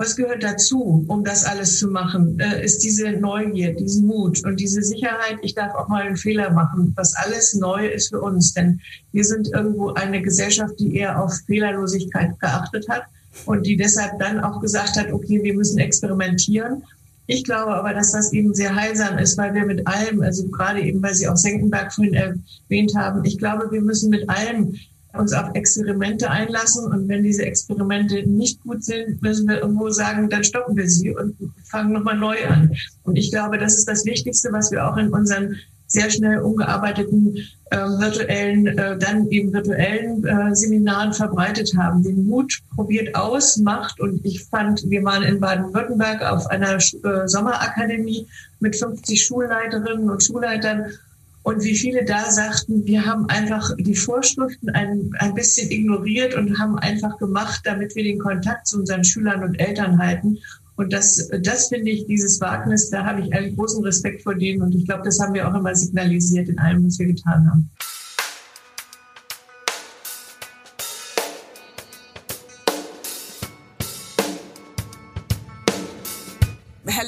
Was 0.00 0.14
gehört 0.14 0.44
dazu, 0.44 1.04
um 1.08 1.24
das 1.24 1.44
alles 1.44 1.80
zu 1.80 1.88
machen, 1.88 2.38
äh, 2.38 2.64
ist 2.64 2.84
diese 2.84 3.10
Neugier, 3.10 3.74
diesen 3.74 4.06
Mut 4.06 4.44
und 4.44 4.60
diese 4.60 4.80
Sicherheit, 4.80 5.38
ich 5.42 5.56
darf 5.56 5.74
auch 5.74 5.88
mal 5.88 6.02
einen 6.02 6.16
Fehler 6.16 6.52
machen, 6.52 6.92
was 6.96 7.16
alles 7.16 7.54
neu 7.54 7.88
ist 7.88 8.10
für 8.10 8.20
uns. 8.20 8.54
Denn 8.54 8.80
wir 9.10 9.24
sind 9.24 9.48
irgendwo 9.48 9.94
eine 9.94 10.22
Gesellschaft, 10.22 10.74
die 10.78 10.96
eher 10.96 11.20
auf 11.20 11.32
Fehlerlosigkeit 11.46 12.38
geachtet 12.38 12.88
hat 12.88 13.02
und 13.44 13.66
die 13.66 13.76
deshalb 13.76 14.20
dann 14.20 14.38
auch 14.38 14.60
gesagt 14.60 14.96
hat, 14.96 15.12
okay, 15.12 15.42
wir 15.42 15.54
müssen 15.54 15.78
experimentieren. 15.78 16.84
Ich 17.26 17.42
glaube 17.42 17.74
aber, 17.74 17.92
dass 17.92 18.12
das 18.12 18.32
eben 18.32 18.54
sehr 18.54 18.76
heilsam 18.76 19.18
ist, 19.18 19.36
weil 19.36 19.52
wir 19.52 19.66
mit 19.66 19.84
allem, 19.88 20.22
also 20.22 20.46
gerade 20.46 20.80
eben, 20.80 21.02
weil 21.02 21.14
Sie 21.14 21.28
auch 21.28 21.36
Senckenberg 21.36 21.92
vorhin 21.92 22.14
erwähnt 22.14 22.94
haben, 22.96 23.24
ich 23.24 23.36
glaube, 23.36 23.70
wir 23.72 23.82
müssen 23.82 24.10
mit 24.10 24.30
allem 24.30 24.76
uns 25.14 25.32
auf 25.32 25.50
Experimente 25.54 26.30
einlassen. 26.30 26.92
Und 26.92 27.08
wenn 27.08 27.22
diese 27.22 27.44
Experimente 27.44 28.28
nicht 28.28 28.62
gut 28.62 28.84
sind, 28.84 29.20
müssen 29.22 29.48
wir 29.48 29.60
irgendwo 29.60 29.90
sagen, 29.90 30.28
dann 30.28 30.44
stoppen 30.44 30.76
wir 30.76 30.88
sie 30.88 31.14
und 31.14 31.36
fangen 31.64 31.92
nochmal 31.92 32.16
neu 32.16 32.36
an. 32.46 32.74
Und 33.04 33.16
ich 33.16 33.30
glaube, 33.30 33.58
das 33.58 33.76
ist 33.76 33.88
das 33.88 34.04
Wichtigste, 34.04 34.50
was 34.52 34.70
wir 34.70 34.86
auch 34.86 34.96
in 34.96 35.08
unseren 35.08 35.56
sehr 35.88 36.10
schnell 36.10 36.40
umgearbeiteten 36.40 37.38
äh, 37.70 37.76
virtuellen, 37.78 38.66
äh, 38.66 38.98
dann 38.98 39.26
eben 39.30 39.52
virtuellen 39.52 40.24
äh, 40.24 40.54
Seminaren 40.54 41.14
verbreitet 41.14 41.72
haben. 41.78 42.02
Den 42.02 42.26
Mut 42.26 42.60
probiert 42.74 43.14
aus, 43.14 43.56
macht 43.56 43.98
und 43.98 44.24
ich 44.24 44.44
fand, 44.44 44.82
wir 44.88 45.02
waren 45.04 45.22
in 45.22 45.40
Baden-Württemberg 45.40 46.22
auf 46.30 46.46
einer 46.48 46.76
äh, 46.76 47.26
Sommerakademie 47.26 48.26
mit 48.60 48.76
50 48.76 49.24
Schulleiterinnen 49.24 50.10
und 50.10 50.22
Schulleitern 50.22 50.92
und 51.42 51.64
wie 51.64 51.76
viele 51.76 52.04
da 52.04 52.30
sagten, 52.30 52.84
wir 52.86 53.06
haben 53.06 53.26
einfach 53.28 53.70
die 53.78 53.94
Vorschriften 53.94 54.70
ein, 54.70 55.10
ein 55.18 55.34
bisschen 55.34 55.70
ignoriert 55.70 56.34
und 56.34 56.58
haben 56.58 56.78
einfach 56.78 57.16
gemacht, 57.18 57.60
damit 57.64 57.94
wir 57.94 58.04
den 58.04 58.18
Kontakt 58.18 58.66
zu 58.66 58.78
unseren 58.78 59.04
Schülern 59.04 59.42
und 59.42 59.54
Eltern 59.54 59.98
halten. 59.98 60.38
Und 60.76 60.92
das, 60.92 61.28
das 61.42 61.68
finde 61.68 61.90
ich, 61.90 62.06
dieses 62.06 62.40
Wagnis, 62.40 62.90
da 62.90 63.04
habe 63.04 63.22
ich 63.22 63.32
einen 63.32 63.56
großen 63.56 63.82
Respekt 63.82 64.22
vor 64.22 64.34
denen. 64.34 64.62
Und 64.62 64.74
ich 64.74 64.84
glaube, 64.84 65.02
das 65.04 65.18
haben 65.18 65.34
wir 65.34 65.48
auch 65.48 65.54
immer 65.54 65.74
signalisiert 65.74 66.48
in 66.48 66.58
allem, 66.58 66.86
was 66.86 66.98
wir 66.98 67.06
getan 67.06 67.50
haben. 67.50 67.70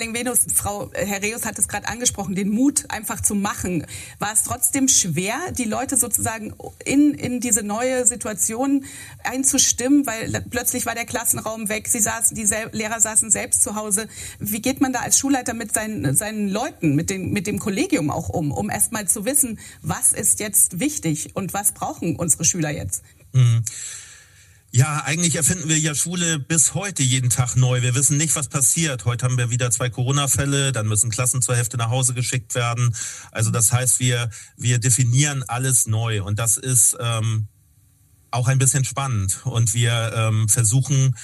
Herr 0.00 0.07
Lengvenus, 0.07 0.47
Frau 0.54 0.90
Herreus 0.95 1.45
hat 1.45 1.59
es 1.59 1.69
gerade 1.69 1.87
angesprochen, 1.87 2.35
den 2.35 2.49
Mut 2.49 2.87
einfach 2.88 3.21
zu 3.21 3.35
machen. 3.35 3.87
War 4.19 4.33
es 4.33 4.45
trotzdem 4.45 4.88
schwer, 4.88 5.35
die 5.52 5.64
Leute 5.64 5.99
sozusagen 5.99 6.54
in, 6.87 7.12
in 7.12 7.40
diese 7.40 7.62
neue 7.62 8.07
Situation 8.07 8.87
einzustimmen, 9.25 10.07
weil 10.07 10.42
plötzlich 10.49 10.87
war 10.87 10.95
der 10.95 11.04
Klassenraum 11.04 11.69
weg, 11.69 11.87
sie 11.88 12.00
saßen, 12.00 12.35
die 12.35 12.49
Lehrer 12.73 13.00
saßen 13.00 13.30
selbst 13.30 13.62
zu 13.62 13.75
Hause. 13.75 14.09
Wie 14.38 14.62
geht 14.62 14.80
man 14.80 14.95
da 14.95 15.00
als 15.00 15.19
Schulleiter 15.19 15.52
mit 15.52 15.75
seinen, 15.75 16.16
seinen 16.16 16.49
Leuten, 16.49 16.95
mit, 16.95 17.11
den, 17.11 17.33
mit 17.33 17.47
dem 17.47 17.59
Kollegium 17.59 18.11
auch 18.11 18.30
um, 18.30 18.52
um 18.52 18.71
erst 18.71 18.92
mal 18.92 19.07
zu 19.07 19.26
wissen, 19.26 19.59
was 19.83 20.14
ist 20.14 20.40
jetzt 20.40 20.80
wichtig 20.80 21.37
und 21.37 21.52
was 21.52 21.73
brauchen 21.73 22.16
unsere 22.16 22.47
Schüler 22.47 22.71
jetzt? 22.71 23.02
Mhm. 23.33 23.64
Ja, 24.73 25.03
eigentlich 25.05 25.35
erfinden 25.35 25.69
wir 25.69 25.79
ja 25.81 25.97
Schule 25.97 26.39
bis 26.39 26.75
heute 26.75 27.03
jeden 27.03 27.29
Tag 27.29 27.57
neu. 27.57 27.83
Wir 27.83 27.97
wissen 27.97 28.17
nicht, 28.17 28.37
was 28.37 28.47
passiert. 28.47 29.05
Heute 29.05 29.25
haben 29.25 29.37
wir 29.37 29.50
wieder 29.50 29.73
zwei 29.73 29.91
Corona-Fälle, 29.91 30.71
dann 30.71 30.87
müssen 30.87 31.11
Klassen 31.11 31.43
zur 31.43 31.57
Hälfte 31.57 31.77
nach 31.77 31.91
Hause 31.91 32.15
geschickt 32.15 32.55
werden. 32.55 32.95
Also 33.33 33.50
das 33.50 33.73
heißt, 33.73 33.99
wir, 33.99 34.31
wir 34.57 34.79
definieren 34.79 35.43
alles 35.49 35.89
neu 35.89 36.23
und 36.23 36.39
das 36.39 36.57
ist 36.57 36.97
ähm, 37.00 37.49
auch 38.31 38.47
ein 38.47 38.59
bisschen 38.59 38.85
spannend. 38.85 39.41
Und 39.45 39.75
wir 39.75 40.12
ähm, 40.15 40.49
versuchen 40.49 41.17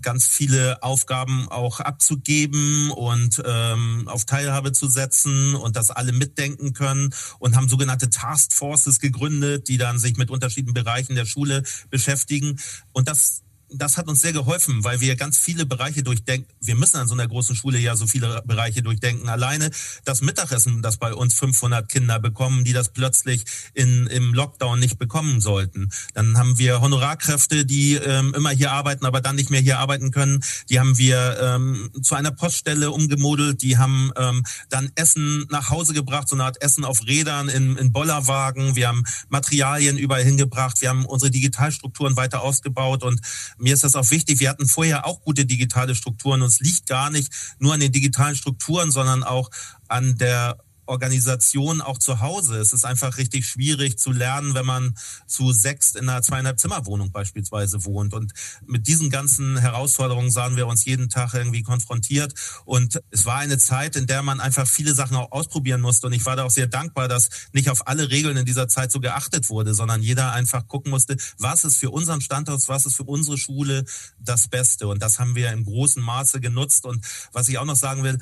ganz 0.00 0.26
viele 0.26 0.82
Aufgaben 0.82 1.48
auch 1.48 1.80
abzugeben 1.80 2.90
und 2.90 3.42
ähm, 3.44 4.08
auf 4.08 4.24
Teilhabe 4.24 4.72
zu 4.72 4.88
setzen 4.88 5.54
und 5.54 5.76
dass 5.76 5.90
alle 5.90 6.12
mitdenken 6.12 6.72
können 6.72 7.14
und 7.38 7.56
haben 7.56 7.68
sogenannte 7.68 8.10
Taskforces 8.10 8.98
gegründet, 9.00 9.68
die 9.68 9.78
dann 9.78 9.98
sich 9.98 10.16
mit 10.16 10.30
unterschiedlichen 10.30 10.74
Bereichen 10.74 11.14
der 11.14 11.26
Schule 11.26 11.62
beschäftigen. 11.90 12.58
Und 12.92 13.08
das 13.08 13.42
das 13.74 13.96
hat 13.96 14.08
uns 14.08 14.20
sehr 14.20 14.32
geholfen, 14.32 14.84
weil 14.84 15.00
wir 15.00 15.16
ganz 15.16 15.38
viele 15.38 15.66
Bereiche 15.66 16.02
durchdenken. 16.02 16.50
Wir 16.60 16.74
müssen 16.74 16.96
an 16.96 17.08
so 17.08 17.14
einer 17.14 17.26
großen 17.26 17.54
Schule 17.56 17.78
ja 17.78 17.96
so 17.96 18.06
viele 18.06 18.42
Bereiche 18.44 18.82
durchdenken. 18.82 19.28
Alleine 19.28 19.70
das 20.04 20.20
Mittagessen, 20.20 20.82
das 20.82 20.96
bei 20.96 21.14
uns 21.14 21.34
500 21.34 21.88
Kinder 21.88 22.18
bekommen, 22.20 22.64
die 22.64 22.72
das 22.72 22.90
plötzlich 22.90 23.44
in, 23.74 24.06
im 24.06 24.34
Lockdown 24.34 24.78
nicht 24.78 24.98
bekommen 24.98 25.40
sollten. 25.40 25.90
Dann 26.14 26.36
haben 26.36 26.58
wir 26.58 26.80
Honorarkräfte, 26.80 27.64
die 27.64 27.94
ähm, 27.94 28.34
immer 28.34 28.50
hier 28.50 28.72
arbeiten, 28.72 29.06
aber 29.06 29.20
dann 29.20 29.36
nicht 29.36 29.50
mehr 29.50 29.60
hier 29.60 29.78
arbeiten 29.78 30.10
können. 30.10 30.42
Die 30.68 30.78
haben 30.78 30.98
wir 30.98 31.38
ähm, 31.40 31.90
zu 32.02 32.14
einer 32.14 32.30
Poststelle 32.30 32.90
umgemodelt. 32.90 33.62
Die 33.62 33.78
haben 33.78 34.12
ähm, 34.16 34.44
dann 34.68 34.90
Essen 34.94 35.46
nach 35.50 35.70
Hause 35.70 35.94
gebracht, 35.94 36.28
so 36.28 36.36
eine 36.36 36.44
Art 36.44 36.62
Essen 36.62 36.84
auf 36.84 37.06
Rädern 37.06 37.48
in, 37.48 37.76
in 37.76 37.92
Bollerwagen. 37.92 38.76
Wir 38.76 38.88
haben 38.88 39.04
Materialien 39.28 39.98
überall 39.98 40.24
hingebracht. 40.24 40.80
Wir 40.80 40.88
haben 40.88 41.06
unsere 41.06 41.30
Digitalstrukturen 41.30 42.16
weiter 42.16 42.42
ausgebaut 42.42 43.02
und 43.02 43.20
mir 43.62 43.74
ist 43.74 43.84
das 43.84 43.94
auch 43.94 44.10
wichtig. 44.10 44.40
Wir 44.40 44.50
hatten 44.50 44.66
vorher 44.66 45.06
auch 45.06 45.22
gute 45.22 45.46
digitale 45.46 45.94
Strukturen 45.94 46.42
und 46.42 46.48
es 46.48 46.60
liegt 46.60 46.86
gar 46.88 47.10
nicht 47.10 47.32
nur 47.58 47.72
an 47.72 47.80
den 47.80 47.92
digitalen 47.92 48.36
Strukturen, 48.36 48.90
sondern 48.90 49.22
auch 49.22 49.50
an 49.88 50.18
der 50.18 50.58
Organisation 50.86 51.80
auch 51.80 51.98
zu 51.98 52.20
Hause. 52.20 52.58
Es 52.58 52.72
ist 52.72 52.84
einfach 52.84 53.16
richtig 53.18 53.46
schwierig 53.46 53.98
zu 53.98 54.10
lernen, 54.10 54.54
wenn 54.54 54.66
man 54.66 54.94
zu 55.26 55.52
sechs 55.52 55.94
in 55.94 56.08
einer 56.08 56.22
zweieinhalb 56.22 56.58
Zimmerwohnung 56.58 57.12
beispielsweise 57.12 57.84
wohnt. 57.84 58.14
Und 58.14 58.32
mit 58.66 58.86
diesen 58.88 59.10
ganzen 59.10 59.58
Herausforderungen 59.58 60.30
sahen 60.30 60.56
wir 60.56 60.66
uns 60.66 60.84
jeden 60.84 61.08
Tag 61.08 61.34
irgendwie 61.34 61.62
konfrontiert. 61.62 62.34
Und 62.64 63.00
es 63.10 63.24
war 63.24 63.38
eine 63.38 63.58
Zeit, 63.58 63.96
in 63.96 64.06
der 64.06 64.22
man 64.22 64.40
einfach 64.40 64.66
viele 64.66 64.94
Sachen 64.94 65.16
auch 65.16 65.30
ausprobieren 65.32 65.80
musste. 65.80 66.08
Und 66.08 66.12
ich 66.12 66.26
war 66.26 66.36
da 66.36 66.44
auch 66.44 66.50
sehr 66.50 66.66
dankbar, 66.66 67.08
dass 67.08 67.28
nicht 67.52 67.70
auf 67.70 67.86
alle 67.86 68.10
Regeln 68.10 68.36
in 68.36 68.46
dieser 68.46 68.68
Zeit 68.68 68.90
so 68.90 69.00
geachtet 69.00 69.48
wurde, 69.48 69.74
sondern 69.74 70.02
jeder 70.02 70.32
einfach 70.32 70.66
gucken 70.66 70.90
musste, 70.90 71.16
was 71.38 71.64
ist 71.64 71.78
für 71.78 71.90
unseren 71.90 72.20
Standort, 72.20 72.66
was 72.68 72.86
ist 72.86 72.96
für 72.96 73.04
unsere 73.04 73.38
Schule 73.38 73.84
das 74.18 74.48
Beste. 74.48 74.88
Und 74.88 75.02
das 75.02 75.18
haben 75.18 75.34
wir 75.34 75.52
im 75.52 75.64
großen 75.64 76.02
Maße 76.02 76.40
genutzt. 76.40 76.86
Und 76.86 77.04
was 77.32 77.48
ich 77.48 77.58
auch 77.58 77.64
noch 77.64 77.76
sagen 77.76 78.02
will, 78.02 78.18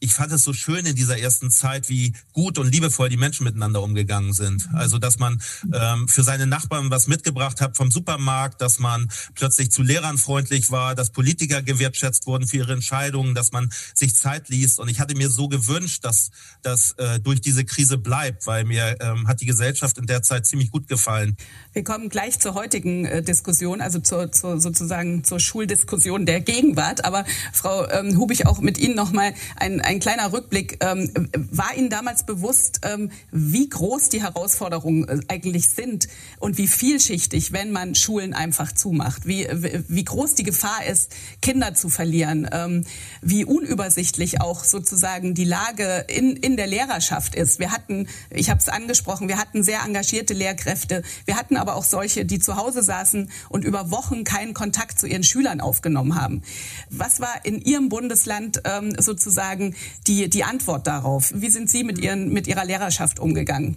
ich 0.00 0.14
fand 0.14 0.32
es 0.32 0.44
so 0.44 0.52
schön 0.52 0.86
in 0.86 0.94
dieser 0.94 1.18
ersten 1.18 1.50
Zeit, 1.50 1.88
wie 1.88 2.12
gut 2.32 2.58
und 2.58 2.72
liebevoll 2.72 3.08
die 3.08 3.16
Menschen 3.16 3.44
miteinander 3.44 3.82
umgegangen 3.82 4.32
sind. 4.32 4.68
Also, 4.72 4.98
dass 4.98 5.18
man 5.18 5.40
ähm, 5.72 6.08
für 6.08 6.22
seine 6.22 6.46
Nachbarn 6.46 6.90
was 6.90 7.06
mitgebracht 7.06 7.60
hat 7.60 7.76
vom 7.76 7.90
Supermarkt, 7.90 8.60
dass 8.60 8.78
man 8.78 9.10
plötzlich 9.34 9.70
zu 9.70 9.82
Lehrern 9.82 10.18
freundlich 10.18 10.70
war, 10.70 10.94
dass 10.94 11.10
Politiker 11.10 11.62
gewertschätzt 11.62 12.26
wurden 12.26 12.46
für 12.46 12.58
ihre 12.58 12.72
Entscheidungen, 12.72 13.34
dass 13.34 13.52
man 13.52 13.70
sich 13.94 14.14
Zeit 14.14 14.48
liest. 14.48 14.78
Und 14.78 14.88
ich 14.88 15.00
hatte 15.00 15.16
mir 15.16 15.30
so 15.30 15.48
gewünscht, 15.48 16.04
dass 16.04 16.30
das 16.62 16.92
äh, 16.92 17.20
durch 17.20 17.40
diese 17.40 17.64
Krise 17.64 17.98
bleibt, 17.98 18.46
weil 18.46 18.64
mir 18.64 18.96
ähm, 19.00 19.26
hat 19.26 19.40
die 19.40 19.46
Gesellschaft 19.46 19.98
in 19.98 20.06
der 20.06 20.22
Zeit 20.22 20.46
ziemlich 20.46 20.70
gut 20.70 20.88
gefallen. 20.88 21.36
Wir 21.78 21.84
kommen 21.84 22.08
gleich 22.08 22.40
zur 22.40 22.54
heutigen 22.54 23.04
äh, 23.04 23.22
Diskussion, 23.22 23.80
also 23.80 24.00
zur, 24.00 24.32
zur, 24.32 24.60
sozusagen 24.60 25.22
zur 25.22 25.38
Schuldiskussion 25.38 26.26
der 26.26 26.40
Gegenwart. 26.40 27.04
Aber 27.04 27.24
Frau 27.52 27.88
ähm, 27.88 28.18
Hubig, 28.18 28.46
auch 28.46 28.58
mit 28.58 28.78
Ihnen 28.78 28.96
nochmal 28.96 29.32
ein 29.54 29.80
ein 29.80 30.00
kleiner 30.00 30.32
Rückblick. 30.32 30.84
Ähm, 30.84 31.08
war 31.52 31.76
Ihnen 31.76 31.88
damals 31.88 32.24
bewusst, 32.26 32.80
ähm, 32.82 33.12
wie 33.30 33.68
groß 33.68 34.08
die 34.08 34.20
Herausforderungen 34.20 35.06
äh, 35.08 35.20
eigentlich 35.28 35.70
sind 35.70 36.08
und 36.40 36.58
wie 36.58 36.66
vielschichtig, 36.66 37.52
wenn 37.52 37.70
man 37.70 37.94
Schulen 37.94 38.34
einfach 38.34 38.72
zumacht? 38.72 39.28
Wie, 39.28 39.46
wie 39.86 40.04
groß 40.04 40.34
die 40.34 40.42
Gefahr 40.42 40.84
ist, 40.84 41.14
Kinder 41.42 41.74
zu 41.74 41.90
verlieren? 41.90 42.48
Ähm, 42.50 42.86
wie 43.22 43.44
unübersichtlich 43.44 44.40
auch 44.40 44.64
sozusagen 44.64 45.34
die 45.34 45.44
Lage 45.44 46.06
in, 46.08 46.34
in 46.34 46.56
der 46.56 46.66
Lehrerschaft 46.66 47.36
ist? 47.36 47.60
Wir 47.60 47.70
hatten, 47.70 48.08
ich 48.30 48.50
habe 48.50 48.58
es 48.58 48.68
angesprochen, 48.68 49.28
wir 49.28 49.38
hatten 49.38 49.62
sehr 49.62 49.82
engagierte 49.86 50.34
Lehrkräfte. 50.34 51.04
Wir 51.24 51.36
hatten 51.36 51.56
aber 51.56 51.67
auch 51.76 51.84
solche, 51.84 52.24
die 52.24 52.38
zu 52.38 52.56
Hause 52.56 52.82
saßen 52.82 53.30
und 53.48 53.64
über 53.64 53.90
Wochen 53.90 54.24
keinen 54.24 54.54
Kontakt 54.54 54.98
zu 54.98 55.06
ihren 55.06 55.24
Schülern 55.24 55.60
aufgenommen 55.60 56.20
haben. 56.20 56.42
Was 56.90 57.20
war 57.20 57.44
in 57.44 57.60
Ihrem 57.60 57.88
Bundesland 57.88 58.62
ähm, 58.64 58.94
sozusagen 58.98 59.74
die, 60.06 60.28
die 60.28 60.44
Antwort 60.44 60.86
darauf? 60.86 61.32
Wie 61.34 61.50
sind 61.50 61.70
Sie 61.70 61.84
mit, 61.84 61.98
Ihren, 61.98 62.32
mit 62.32 62.46
Ihrer 62.46 62.64
Lehrerschaft 62.64 63.18
umgegangen? 63.18 63.76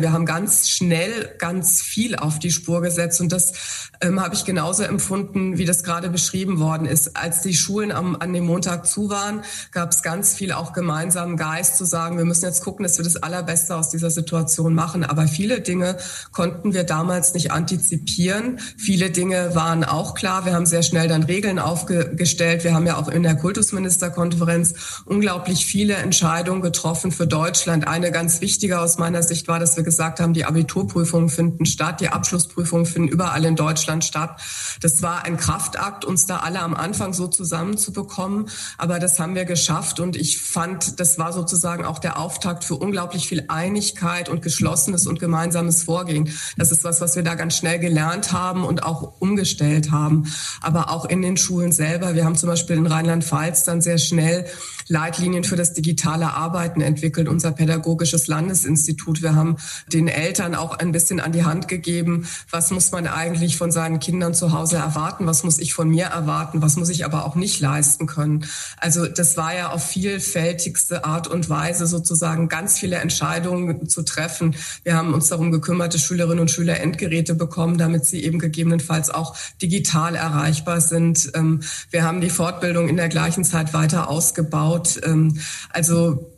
Wir 0.00 0.12
haben 0.12 0.26
ganz 0.26 0.68
schnell 0.68 1.34
ganz 1.38 1.80
viel 1.82 2.16
auf 2.16 2.38
die 2.38 2.50
Spur 2.50 2.82
gesetzt 2.82 3.20
und 3.20 3.32
das 3.32 3.88
ähm, 4.00 4.20
habe 4.20 4.34
ich 4.34 4.44
genauso 4.44 4.84
empfunden, 4.84 5.58
wie 5.58 5.64
das 5.64 5.82
gerade 5.82 6.08
beschrieben 6.08 6.60
worden 6.60 6.86
ist. 6.86 7.16
Als 7.16 7.42
die 7.42 7.54
Schulen 7.54 7.90
am, 7.90 8.16
an 8.16 8.32
dem 8.32 8.44
Montag 8.44 8.86
zu 8.86 9.10
waren, 9.10 9.42
gab 9.72 9.90
es 9.90 10.02
ganz 10.02 10.34
viel 10.34 10.52
auch 10.52 10.72
gemeinsamen 10.72 11.36
Geist 11.36 11.76
zu 11.76 11.84
sagen, 11.84 12.16
wir 12.16 12.24
müssen 12.24 12.44
jetzt 12.44 12.62
gucken, 12.62 12.84
dass 12.84 12.98
wir 12.98 13.04
das 13.04 13.16
Allerbeste 13.16 13.74
aus 13.74 13.90
dieser 13.90 14.10
Situation 14.10 14.74
machen. 14.74 15.04
Aber 15.04 15.26
viele 15.26 15.60
Dinge 15.60 15.96
konnten 16.32 16.74
wir 16.74 16.84
damals 16.84 17.34
nicht 17.34 17.50
antizipieren. 17.50 18.60
Viele 18.76 19.10
Dinge 19.10 19.54
waren 19.54 19.84
auch 19.84 20.14
klar. 20.14 20.44
Wir 20.44 20.54
haben 20.54 20.66
sehr 20.66 20.82
schnell 20.82 21.08
dann 21.08 21.24
Regeln 21.24 21.58
aufgestellt. 21.58 22.64
Wir 22.64 22.74
haben 22.74 22.86
ja 22.86 22.96
auch 22.96 23.08
in 23.08 23.22
der 23.22 23.34
Kultusministerkonferenz 23.34 24.74
unglaublich 25.06 25.66
viele 25.66 25.94
Entscheidungen 25.94 26.62
getroffen 26.62 27.10
für 27.10 27.26
Deutschland. 27.26 27.88
Eine 27.88 28.12
ganz 28.12 28.40
wichtige 28.40 28.80
aus 28.80 28.98
meiner 28.98 29.22
Sicht 29.22 29.48
war, 29.48 29.58
dass 29.58 29.76
wir 29.76 29.84
gesagt 29.88 30.20
haben, 30.20 30.34
die 30.34 30.44
Abiturprüfungen 30.44 31.30
finden 31.30 31.64
statt, 31.64 32.02
die 32.02 32.10
Abschlussprüfungen 32.10 32.84
finden 32.84 33.08
überall 33.08 33.42
in 33.46 33.56
Deutschland 33.56 34.04
statt. 34.04 34.38
Das 34.82 35.00
war 35.00 35.24
ein 35.24 35.38
Kraftakt, 35.38 36.04
uns 36.04 36.26
da 36.26 36.40
alle 36.40 36.60
am 36.60 36.74
Anfang 36.74 37.14
so 37.14 37.26
zusammenzubekommen, 37.26 38.50
aber 38.76 38.98
das 38.98 39.18
haben 39.18 39.34
wir 39.34 39.46
geschafft 39.46 39.98
und 39.98 40.14
ich 40.14 40.38
fand, 40.42 41.00
das 41.00 41.18
war 41.18 41.32
sozusagen 41.32 41.86
auch 41.86 42.00
der 42.00 42.18
Auftakt 42.18 42.64
für 42.64 42.74
unglaublich 42.74 43.26
viel 43.26 43.44
Einigkeit 43.48 44.28
und 44.28 44.42
geschlossenes 44.42 45.06
und 45.06 45.20
gemeinsames 45.20 45.84
Vorgehen. 45.84 46.28
Das 46.58 46.70
ist 46.70 46.84
was, 46.84 47.00
was 47.00 47.16
wir 47.16 47.22
da 47.22 47.34
ganz 47.34 47.56
schnell 47.56 47.78
gelernt 47.78 48.32
haben 48.32 48.64
und 48.64 48.82
auch 48.82 49.14
umgestellt 49.20 49.90
haben. 49.90 50.30
Aber 50.60 50.90
auch 50.90 51.06
in 51.06 51.22
den 51.22 51.38
Schulen 51.38 51.72
selber. 51.72 52.14
Wir 52.14 52.26
haben 52.26 52.36
zum 52.36 52.50
Beispiel 52.50 52.76
in 52.76 52.86
Rheinland-Pfalz 52.86 53.64
dann 53.64 53.80
sehr 53.80 53.98
schnell 53.98 54.44
Leitlinien 54.88 55.44
für 55.44 55.56
das 55.56 55.72
digitale 55.72 56.32
Arbeiten 56.32 56.80
entwickelt, 56.80 57.28
unser 57.28 57.52
pädagogisches 57.52 58.26
Landesinstitut. 58.26 59.22
Wir 59.22 59.34
haben 59.34 59.56
den 59.92 60.08
Eltern 60.08 60.54
auch 60.54 60.78
ein 60.78 60.92
bisschen 60.92 61.20
an 61.20 61.32
die 61.32 61.44
Hand 61.44 61.68
gegeben, 61.68 62.26
was 62.50 62.70
muss 62.70 62.90
man 62.92 63.06
eigentlich 63.06 63.56
von 63.56 63.70
seinen 63.70 64.00
Kindern 64.00 64.34
zu 64.34 64.52
Hause 64.52 64.76
erwarten, 64.76 65.26
was 65.26 65.44
muss 65.44 65.58
ich 65.58 65.74
von 65.74 65.88
mir 65.88 66.06
erwarten, 66.06 66.62
was 66.62 66.76
muss 66.76 66.88
ich 66.88 67.04
aber 67.04 67.24
auch 67.24 67.34
nicht 67.34 67.60
leisten 67.60 68.06
können. 68.06 68.44
Also 68.76 69.06
das 69.06 69.36
war 69.36 69.54
ja 69.54 69.70
auf 69.70 69.84
vielfältigste 69.84 71.04
Art 71.04 71.28
und 71.28 71.48
Weise 71.48 71.86
sozusagen 71.86 72.48
ganz 72.48 72.78
viele 72.78 72.96
Entscheidungen 72.96 73.88
zu 73.88 74.02
treffen. 74.02 74.54
Wir 74.84 74.94
haben 74.94 75.14
uns 75.14 75.28
darum 75.28 75.50
gekümmert, 75.50 75.94
dass 75.94 76.02
Schülerinnen 76.02 76.40
und 76.40 76.50
Schüler 76.50 76.80
Endgeräte 76.80 77.34
bekommen, 77.34 77.78
damit 77.78 78.04
sie 78.04 78.24
eben 78.24 78.38
gegebenenfalls 78.38 79.10
auch 79.10 79.36
digital 79.60 80.14
erreichbar 80.14 80.80
sind. 80.80 81.30
Ähm, 81.34 81.60
wir 81.90 82.04
haben 82.04 82.20
die 82.20 82.30
Fortbildung 82.30 82.88
in 82.88 82.96
der 82.96 83.08
gleichen 83.08 83.44
Zeit 83.44 83.74
weiter 83.74 84.08
ausgebaut. 84.08 84.77
Ähm, 85.02 85.38
also 85.70 86.37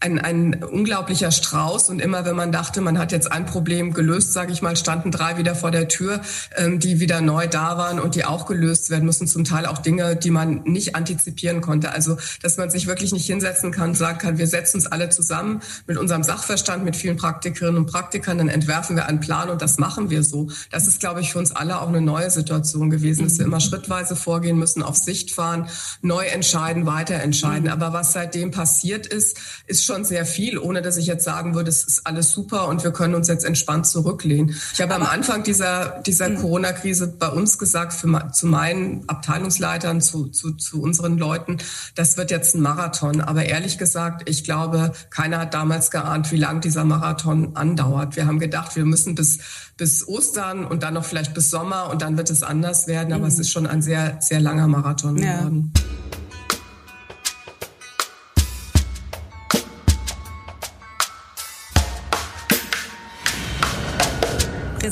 ein, 0.00 0.18
ein 0.18 0.62
unglaublicher 0.62 1.30
Strauß. 1.30 1.88
Und 1.88 2.00
immer 2.00 2.24
wenn 2.24 2.36
man 2.36 2.52
dachte, 2.52 2.80
man 2.80 2.98
hat 2.98 3.12
jetzt 3.12 3.30
ein 3.32 3.46
Problem 3.46 3.94
gelöst, 3.94 4.32
sage 4.32 4.52
ich 4.52 4.60
mal, 4.60 4.76
standen 4.76 5.10
drei 5.10 5.38
wieder 5.38 5.54
vor 5.54 5.70
der 5.70 5.88
Tür, 5.88 6.20
ähm, 6.56 6.78
die 6.78 7.00
wieder 7.00 7.20
neu 7.20 7.46
da 7.46 7.78
waren 7.78 7.98
und 7.98 8.14
die 8.14 8.24
auch 8.24 8.46
gelöst 8.46 8.90
werden 8.90 9.06
müssen. 9.06 9.26
Zum 9.26 9.44
Teil 9.44 9.66
auch 9.66 9.78
Dinge, 9.78 10.16
die 10.16 10.30
man 10.30 10.62
nicht 10.64 10.94
antizipieren 10.94 11.60
konnte. 11.62 11.92
Also, 11.92 12.18
dass 12.42 12.58
man 12.58 12.68
sich 12.70 12.86
wirklich 12.86 13.12
nicht 13.12 13.26
hinsetzen 13.26 13.72
kann 13.72 13.90
und 13.90 13.94
sagen 13.94 14.18
kann, 14.18 14.38
wir 14.38 14.46
setzen 14.46 14.76
uns 14.76 14.86
alle 14.86 15.08
zusammen 15.08 15.62
mit 15.86 15.96
unserem 15.96 16.22
Sachverstand, 16.22 16.84
mit 16.84 16.96
vielen 16.96 17.16
Praktikerinnen 17.16 17.78
und 17.78 17.86
Praktikern, 17.86 18.38
dann 18.38 18.48
entwerfen 18.48 18.96
wir 18.96 19.06
einen 19.06 19.20
Plan 19.20 19.48
und 19.48 19.62
das 19.62 19.78
machen 19.78 20.10
wir 20.10 20.22
so. 20.22 20.48
Das 20.70 20.86
ist, 20.86 21.00
glaube 21.00 21.22
ich, 21.22 21.32
für 21.32 21.38
uns 21.38 21.52
alle 21.52 21.80
auch 21.80 21.88
eine 21.88 22.02
neue 22.02 22.30
Situation 22.30 22.90
gewesen, 22.90 23.24
dass 23.24 23.38
wir 23.38 23.46
immer 23.46 23.60
schrittweise 23.60 24.14
vorgehen 24.14 24.58
müssen, 24.58 24.82
auf 24.82 24.96
Sicht 24.96 25.30
fahren, 25.30 25.68
neu 26.02 26.26
entscheiden, 26.26 26.84
weiter 26.84 27.14
entscheiden. 27.14 27.68
Aber 27.68 27.92
was 27.92 28.12
seitdem 28.12 28.50
passiert 28.50 29.06
ist, 29.06 29.38
ist 29.66 29.85
schon 29.86 30.04
sehr 30.04 30.26
viel, 30.26 30.58
ohne 30.58 30.82
dass 30.82 30.96
ich 30.96 31.06
jetzt 31.06 31.24
sagen 31.24 31.54
würde, 31.54 31.70
es 31.70 31.84
ist 31.84 32.06
alles 32.06 32.30
super 32.30 32.68
und 32.68 32.84
wir 32.84 32.90
können 32.90 33.14
uns 33.14 33.28
jetzt 33.28 33.44
entspannt 33.44 33.86
zurücklehnen. 33.86 34.54
Ich 34.72 34.80
habe 34.80 34.94
am 34.94 35.02
Anfang 35.02 35.42
dieser, 35.44 36.02
dieser 36.04 36.28
mhm. 36.28 36.36
Corona-Krise 36.36 37.08
bei 37.08 37.28
uns 37.28 37.58
gesagt, 37.58 37.92
für, 37.92 38.30
zu 38.32 38.46
meinen 38.46 39.08
Abteilungsleitern, 39.08 40.00
zu, 40.00 40.26
zu, 40.26 40.52
zu 40.52 40.82
unseren 40.82 41.18
Leuten, 41.18 41.58
das 41.94 42.16
wird 42.16 42.30
jetzt 42.30 42.54
ein 42.54 42.60
Marathon. 42.60 43.20
Aber 43.20 43.44
ehrlich 43.44 43.78
gesagt, 43.78 44.28
ich 44.28 44.44
glaube, 44.44 44.92
keiner 45.10 45.38
hat 45.38 45.54
damals 45.54 45.90
geahnt, 45.90 46.32
wie 46.32 46.36
lang 46.36 46.60
dieser 46.60 46.84
Marathon 46.84 47.56
andauert. 47.56 48.16
Wir 48.16 48.26
haben 48.26 48.38
gedacht, 48.38 48.76
wir 48.76 48.84
müssen 48.84 49.14
bis, 49.14 49.38
bis 49.76 50.06
Ostern 50.06 50.64
und 50.64 50.82
dann 50.82 50.94
noch 50.94 51.04
vielleicht 51.04 51.34
bis 51.34 51.50
Sommer 51.50 51.90
und 51.90 52.02
dann 52.02 52.16
wird 52.16 52.30
es 52.30 52.42
anders 52.42 52.86
werden. 52.86 53.12
Aber 53.12 53.22
mhm. 53.22 53.28
es 53.28 53.38
ist 53.38 53.50
schon 53.50 53.66
ein 53.66 53.82
sehr, 53.82 54.18
sehr 54.20 54.40
langer 54.40 54.66
Marathon 54.66 55.16
ja. 55.16 55.38
geworden. 55.38 55.72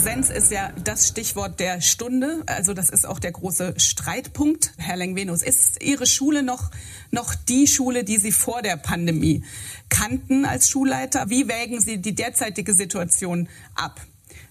Präsenz 0.04 0.28
ist 0.28 0.50
ja 0.50 0.70
das 0.84 1.08
Stichwort 1.08 1.58
der 1.60 1.80
Stunde. 1.80 2.42
Also 2.44 2.74
das 2.74 2.90
ist 2.90 3.06
auch 3.06 3.18
der 3.18 3.32
große 3.32 3.72
Streitpunkt. 3.78 4.74
Herr 4.76 4.96
Lengvenus, 4.96 5.42
ist 5.42 5.82
Ihre 5.82 6.04
Schule 6.04 6.42
noch, 6.42 6.70
noch 7.10 7.34
die 7.34 7.66
Schule, 7.66 8.04
die 8.04 8.18
Sie 8.18 8.30
vor 8.30 8.60
der 8.60 8.76
Pandemie 8.76 9.44
kannten 9.88 10.44
als 10.44 10.68
Schulleiter? 10.68 11.30
Wie 11.30 11.48
wägen 11.48 11.80
Sie 11.80 12.02
die 12.02 12.14
derzeitige 12.14 12.74
Situation 12.74 13.48
ab 13.74 13.98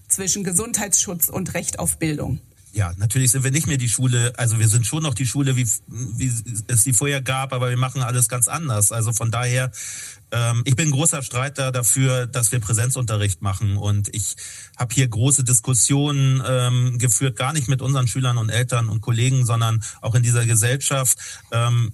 zwischen 0.08 0.42
Gesundheitsschutz 0.42 1.28
und 1.28 1.54
Recht 1.54 1.78
auf 1.78 1.98
Bildung? 1.98 2.40
Ja, 2.74 2.92
natürlich 2.96 3.30
sind 3.30 3.44
wir 3.44 3.52
nicht 3.52 3.68
mehr 3.68 3.76
die 3.76 3.88
Schule, 3.88 4.32
also 4.36 4.58
wir 4.58 4.66
sind 4.66 4.84
schon 4.84 5.04
noch 5.04 5.14
die 5.14 5.26
Schule, 5.26 5.54
wie, 5.54 5.64
wie 5.86 6.32
es 6.66 6.82
sie 6.82 6.92
vorher 6.92 7.22
gab, 7.22 7.52
aber 7.52 7.70
wir 7.70 7.76
machen 7.76 8.02
alles 8.02 8.28
ganz 8.28 8.48
anders. 8.48 8.90
Also 8.90 9.12
von 9.12 9.30
daher 9.30 9.70
ähm, 10.32 10.62
ich 10.64 10.74
bin 10.74 10.90
großer 10.90 11.22
Streiter 11.22 11.70
dafür, 11.70 12.26
dass 12.26 12.50
wir 12.50 12.58
Präsenzunterricht 12.58 13.42
machen 13.42 13.76
und 13.76 14.12
ich 14.12 14.34
habe 14.76 14.92
hier 14.92 15.06
große 15.06 15.44
Diskussionen 15.44 16.42
ähm, 16.44 16.98
geführt, 16.98 17.36
gar 17.36 17.52
nicht 17.52 17.68
mit 17.68 17.80
unseren 17.80 18.08
Schülern 18.08 18.38
und 18.38 18.50
Eltern 18.50 18.88
und 18.88 19.00
Kollegen, 19.00 19.46
sondern 19.46 19.80
auch 20.00 20.16
in 20.16 20.24
dieser 20.24 20.44
Gesellschaft. 20.44 21.16
Ähm, 21.52 21.92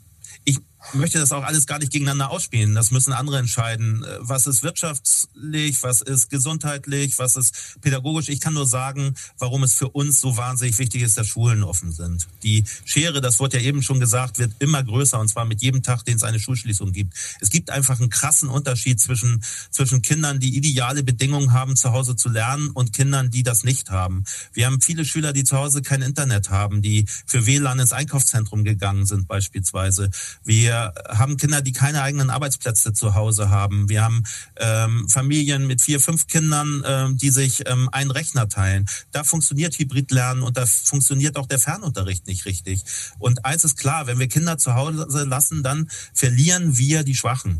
möchte 0.92 1.18
das 1.18 1.32
auch 1.32 1.44
alles 1.44 1.66
gar 1.66 1.78
nicht 1.78 1.92
gegeneinander 1.92 2.30
ausspielen. 2.30 2.74
Das 2.74 2.90
müssen 2.90 3.12
andere 3.12 3.38
entscheiden. 3.38 4.04
Äh, 4.04 4.18
was 4.20 4.46
ist 4.46 4.62
wirtschaftlich, 4.62 5.82
was 5.82 6.00
ist 6.00 6.30
gesundheitlich, 6.30 7.18
was 7.18 7.36
ist 7.36 7.80
pädagogisch. 7.80 8.28
Ich 8.28 8.40
kann 8.40 8.54
nur 8.54 8.66
sagen, 8.66 9.14
warum 9.38 9.62
es 9.62 9.74
für 9.74 9.88
uns 9.88 10.20
so 10.20 10.36
wahnsinnig 10.36 10.78
wichtig 10.78 11.02
ist, 11.02 11.16
dass 11.16 11.26
Schulen 11.26 11.62
offen 11.62 11.92
sind. 11.92 12.26
Die 12.42 12.64
Schere, 12.84 13.20
das 13.20 13.38
wurde 13.38 13.58
ja 13.58 13.64
eben 13.64 13.82
schon 13.82 14.00
gesagt, 14.00 14.38
wird 14.38 14.52
immer 14.58 14.82
größer 14.82 15.18
und 15.18 15.28
zwar 15.28 15.44
mit 15.44 15.62
jedem 15.62 15.82
Tag, 15.82 16.04
den 16.04 16.16
es 16.16 16.22
eine 16.22 16.40
Schulschließung 16.40 16.92
gibt. 16.92 17.14
Es 17.40 17.50
gibt 17.50 17.70
einfach 17.70 18.00
einen 18.00 18.10
krassen 18.10 18.48
Unterschied 18.48 19.00
zwischen, 19.00 19.42
zwischen 19.70 20.02
Kindern, 20.02 20.40
die 20.40 20.56
ideale 20.56 21.02
Bedingungen 21.02 21.52
haben, 21.52 21.76
zu 21.76 21.92
Hause 21.92 22.16
zu 22.16 22.28
lernen 22.28 22.70
und 22.70 22.92
Kindern, 22.92 23.30
die 23.30 23.42
das 23.42 23.64
nicht 23.64 23.90
haben. 23.90 24.24
Wir 24.52 24.66
haben 24.66 24.80
viele 24.80 25.04
Schüler, 25.04 25.32
die 25.32 25.44
zu 25.44 25.56
Hause 25.56 25.82
kein 25.82 26.02
Internet 26.02 26.50
haben, 26.50 26.82
die 26.82 27.06
für 27.26 27.46
WLAN 27.46 27.78
ins 27.78 27.92
Einkaufszentrum 27.92 28.64
gegangen 28.64 29.06
sind 29.06 29.28
beispielsweise. 29.28 30.10
Wir 30.44 30.69
wir 30.70 30.92
haben 31.08 31.36
Kinder, 31.36 31.62
die 31.62 31.72
keine 31.72 32.00
eigenen 32.00 32.30
Arbeitsplätze 32.30 32.92
zu 32.92 33.16
Hause 33.16 33.50
haben. 33.50 33.88
Wir 33.88 34.04
haben 34.04 34.22
ähm, 34.56 35.08
Familien 35.08 35.66
mit 35.66 35.82
vier, 35.82 35.98
fünf 35.98 36.28
Kindern, 36.28 36.84
ähm, 36.86 37.16
die 37.16 37.30
sich 37.30 37.64
ähm, 37.66 37.88
einen 37.90 38.12
Rechner 38.12 38.48
teilen. 38.48 38.86
Da 39.10 39.24
funktioniert 39.24 39.76
Hybridlernen 39.76 40.44
und 40.44 40.56
da 40.56 40.66
funktioniert 40.66 41.36
auch 41.36 41.46
der 41.46 41.58
Fernunterricht 41.58 42.28
nicht 42.28 42.44
richtig. 42.44 42.84
Und 43.18 43.44
eins 43.44 43.64
ist 43.64 43.78
klar, 43.78 44.06
wenn 44.06 44.20
wir 44.20 44.28
Kinder 44.28 44.58
zu 44.58 44.74
Hause 44.76 45.24
lassen, 45.24 45.64
dann 45.64 45.90
verlieren 46.14 46.78
wir 46.78 47.02
die 47.02 47.16
Schwachen. 47.16 47.58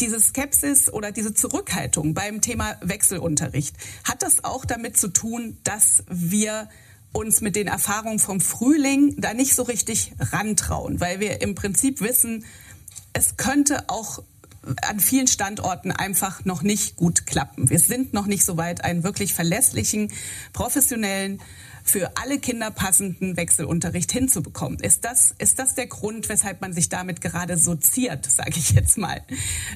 Diese 0.00 0.20
Skepsis 0.20 0.92
oder 0.92 1.12
diese 1.12 1.34
Zurückhaltung 1.34 2.14
beim 2.14 2.40
Thema 2.40 2.76
Wechselunterricht, 2.80 3.76
hat 4.04 4.22
das 4.22 4.44
auch 4.44 4.64
damit 4.64 4.96
zu 4.96 5.08
tun, 5.08 5.58
dass 5.64 6.04
wir 6.08 6.68
uns 7.12 7.40
mit 7.40 7.56
den 7.56 7.66
Erfahrungen 7.66 8.18
vom 8.18 8.40
Frühling 8.40 9.14
da 9.18 9.34
nicht 9.34 9.54
so 9.54 9.62
richtig 9.62 10.12
rantrauen, 10.18 11.00
weil 11.00 11.20
wir 11.20 11.40
im 11.40 11.54
Prinzip 11.54 12.00
wissen, 12.00 12.44
es 13.12 13.36
könnte 13.36 13.88
auch 13.88 14.22
an 14.82 15.00
vielen 15.00 15.26
Standorten 15.26 15.92
einfach 15.92 16.44
noch 16.44 16.62
nicht 16.62 16.96
gut 16.96 17.26
klappen. 17.26 17.70
Wir 17.70 17.78
sind 17.78 18.12
noch 18.12 18.26
nicht 18.26 18.44
so 18.44 18.56
weit, 18.56 18.84
einen 18.84 19.02
wirklich 19.02 19.32
verlässlichen, 19.34 20.12
professionellen 20.52 21.40
für 21.90 22.16
alle 22.16 22.38
Kinder 22.38 22.70
passenden 22.70 23.36
Wechselunterricht 23.36 24.12
hinzubekommen. 24.12 24.78
Ist 24.80 25.04
das, 25.04 25.34
ist 25.38 25.58
das 25.58 25.74
der 25.74 25.86
Grund, 25.86 26.28
weshalb 26.28 26.60
man 26.60 26.72
sich 26.72 26.88
damit 26.88 27.20
gerade 27.20 27.58
so 27.58 27.74
ziert, 27.74 28.30
sage 28.30 28.54
ich 28.56 28.70
jetzt 28.70 28.98
mal? 28.98 29.22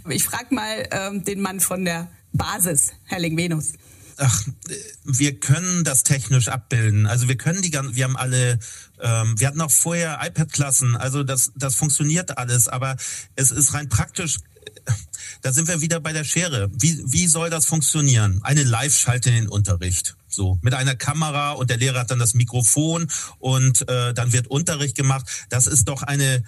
Ich 0.09 0.25
frage 0.25 0.55
mal 0.55 0.89
ähm, 0.91 1.25
den 1.25 1.41
Mann 1.41 1.61
von 1.61 1.85
der 1.85 2.09
Basis, 2.33 2.93
Herr 3.05 3.21
Lingvenus. 3.21 3.73
Ach, 4.19 4.47
wir 5.05 5.41
können 5.41 5.85
das 5.85 6.03
technisch 6.03 6.49
abbilden. 6.49 7.07
Also 7.07 7.29
wir 7.29 7.37
können 7.37 7.63
die 7.63 7.71
ganzen, 7.71 7.97
wir 7.97 8.05
haben 8.05 8.17
alle, 8.17 8.59
ähm, 9.01 9.35
wir 9.39 9.47
hatten 9.49 9.61
auch 9.61 9.71
vorher 9.71 10.21
iPad-Klassen, 10.23 10.97
also 10.97 11.25
das, 11.25 11.53
das 11.57 11.75
funktioniert 11.75 12.37
alles, 12.37 12.69
aber 12.69 12.97
es 13.37 13.51
ist 13.51 13.75
rein 13.75 13.89
praktisch 13.89 14.39
da 15.43 15.53
sind 15.53 15.69
wir 15.69 15.81
wieder 15.81 16.01
bei 16.01 16.13
der 16.13 16.25
Schere. 16.25 16.71
Wie, 16.73 17.03
wie 17.07 17.27
soll 17.27 17.51
das 17.51 17.67
funktionieren? 17.67 18.41
Eine 18.43 18.63
Live-Schalte 18.63 19.31
in 19.31 19.35
den 19.37 19.49
Unterricht. 19.49 20.17
So, 20.35 20.59
mit 20.63 20.75
einer 20.75 20.95
Kamera 20.95 21.53
und 21.53 21.71
der 21.71 21.77
Lehrer 21.77 22.01
hat 22.01 22.11
dann 22.11 22.19
das 22.19 22.35
Mikrofon 22.35 23.09
und 23.39 23.89
äh, 23.89 24.15
dann 24.15 24.33
wird 24.33 24.47
Unterricht 24.47 24.97
gemacht. 24.97 25.47
Das 25.51 25.67
ist 25.67 25.89
doch 25.89 26.03
eine 26.03 26.43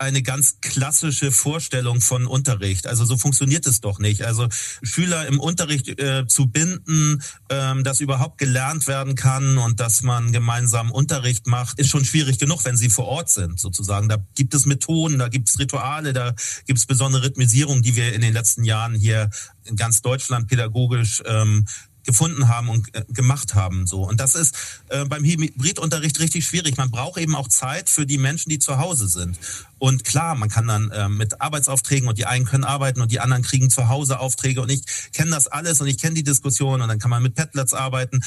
eine 0.00 0.22
ganz 0.22 0.60
klassische 0.62 1.30
Vorstellung 1.30 2.00
von 2.00 2.26
Unterricht. 2.26 2.86
Also 2.86 3.04
so 3.04 3.18
funktioniert 3.18 3.66
es 3.66 3.80
doch 3.82 3.98
nicht. 3.98 4.22
Also 4.22 4.48
Schüler 4.82 5.26
im 5.26 5.38
Unterricht 5.38 5.88
äh, 6.00 6.26
zu 6.26 6.46
binden, 6.46 7.22
ähm, 7.50 7.84
dass 7.84 8.00
überhaupt 8.00 8.38
gelernt 8.38 8.86
werden 8.86 9.14
kann 9.14 9.58
und 9.58 9.78
dass 9.78 10.02
man 10.02 10.32
gemeinsam 10.32 10.90
Unterricht 10.90 11.46
macht, 11.46 11.78
ist 11.78 11.90
schon 11.90 12.06
schwierig 12.06 12.38
genug, 12.38 12.64
wenn 12.64 12.78
sie 12.78 12.88
vor 12.88 13.06
Ort 13.06 13.28
sind, 13.28 13.60
sozusagen. 13.60 14.08
Da 14.08 14.16
gibt 14.34 14.54
es 14.54 14.64
Methoden, 14.64 15.18
da 15.18 15.28
gibt 15.28 15.50
es 15.50 15.58
Rituale, 15.58 16.14
da 16.14 16.34
gibt 16.66 16.78
es 16.78 16.86
besondere 16.86 17.24
Rhythmisierung, 17.24 17.82
die 17.82 17.94
wir 17.94 18.14
in 18.14 18.22
den 18.22 18.32
letzten 18.32 18.64
Jahren 18.64 18.94
hier 18.94 19.28
in 19.64 19.76
ganz 19.76 20.00
Deutschland 20.00 20.48
pädagogisch 20.48 21.22
ähm, 21.26 21.66
gefunden 22.04 22.48
haben 22.48 22.68
und 22.68 22.94
äh, 22.94 23.04
gemacht 23.08 23.54
haben. 23.54 23.86
So 23.86 24.02
und 24.08 24.20
das 24.20 24.34
ist 24.34 24.54
äh, 24.88 25.04
beim 25.04 25.24
Hybridunterricht 25.24 26.20
richtig 26.20 26.46
schwierig. 26.46 26.76
Man 26.76 26.90
braucht 26.90 27.20
eben 27.20 27.34
auch 27.34 27.48
Zeit 27.48 27.88
für 27.88 28.06
die 28.06 28.18
Menschen, 28.18 28.50
die 28.50 28.58
zu 28.58 28.78
Hause 28.78 29.08
sind. 29.08 29.38
Und 29.78 30.04
klar, 30.04 30.34
man 30.34 30.48
kann 30.48 30.66
dann 30.66 30.90
äh, 30.90 31.08
mit 31.08 31.40
Arbeitsaufträgen 31.40 32.08
und 32.08 32.18
die 32.18 32.26
einen 32.26 32.44
können 32.44 32.64
arbeiten 32.64 33.00
und 33.00 33.12
die 33.12 33.20
anderen 33.20 33.42
kriegen 33.42 33.70
zu 33.70 33.88
Hause 33.88 34.20
Aufträge 34.20 34.60
und 34.60 34.70
ich 34.70 34.82
kenne 35.12 35.30
das 35.30 35.46
alles 35.46 35.80
und 35.80 35.86
ich 35.86 35.98
kenne 35.98 36.14
die 36.14 36.24
Diskussion 36.24 36.82
und 36.82 36.88
dann 36.88 36.98
kann 36.98 37.10
man 37.10 37.22
mit 37.22 37.34
Padlets 37.34 37.74
arbeiten. 37.74 38.20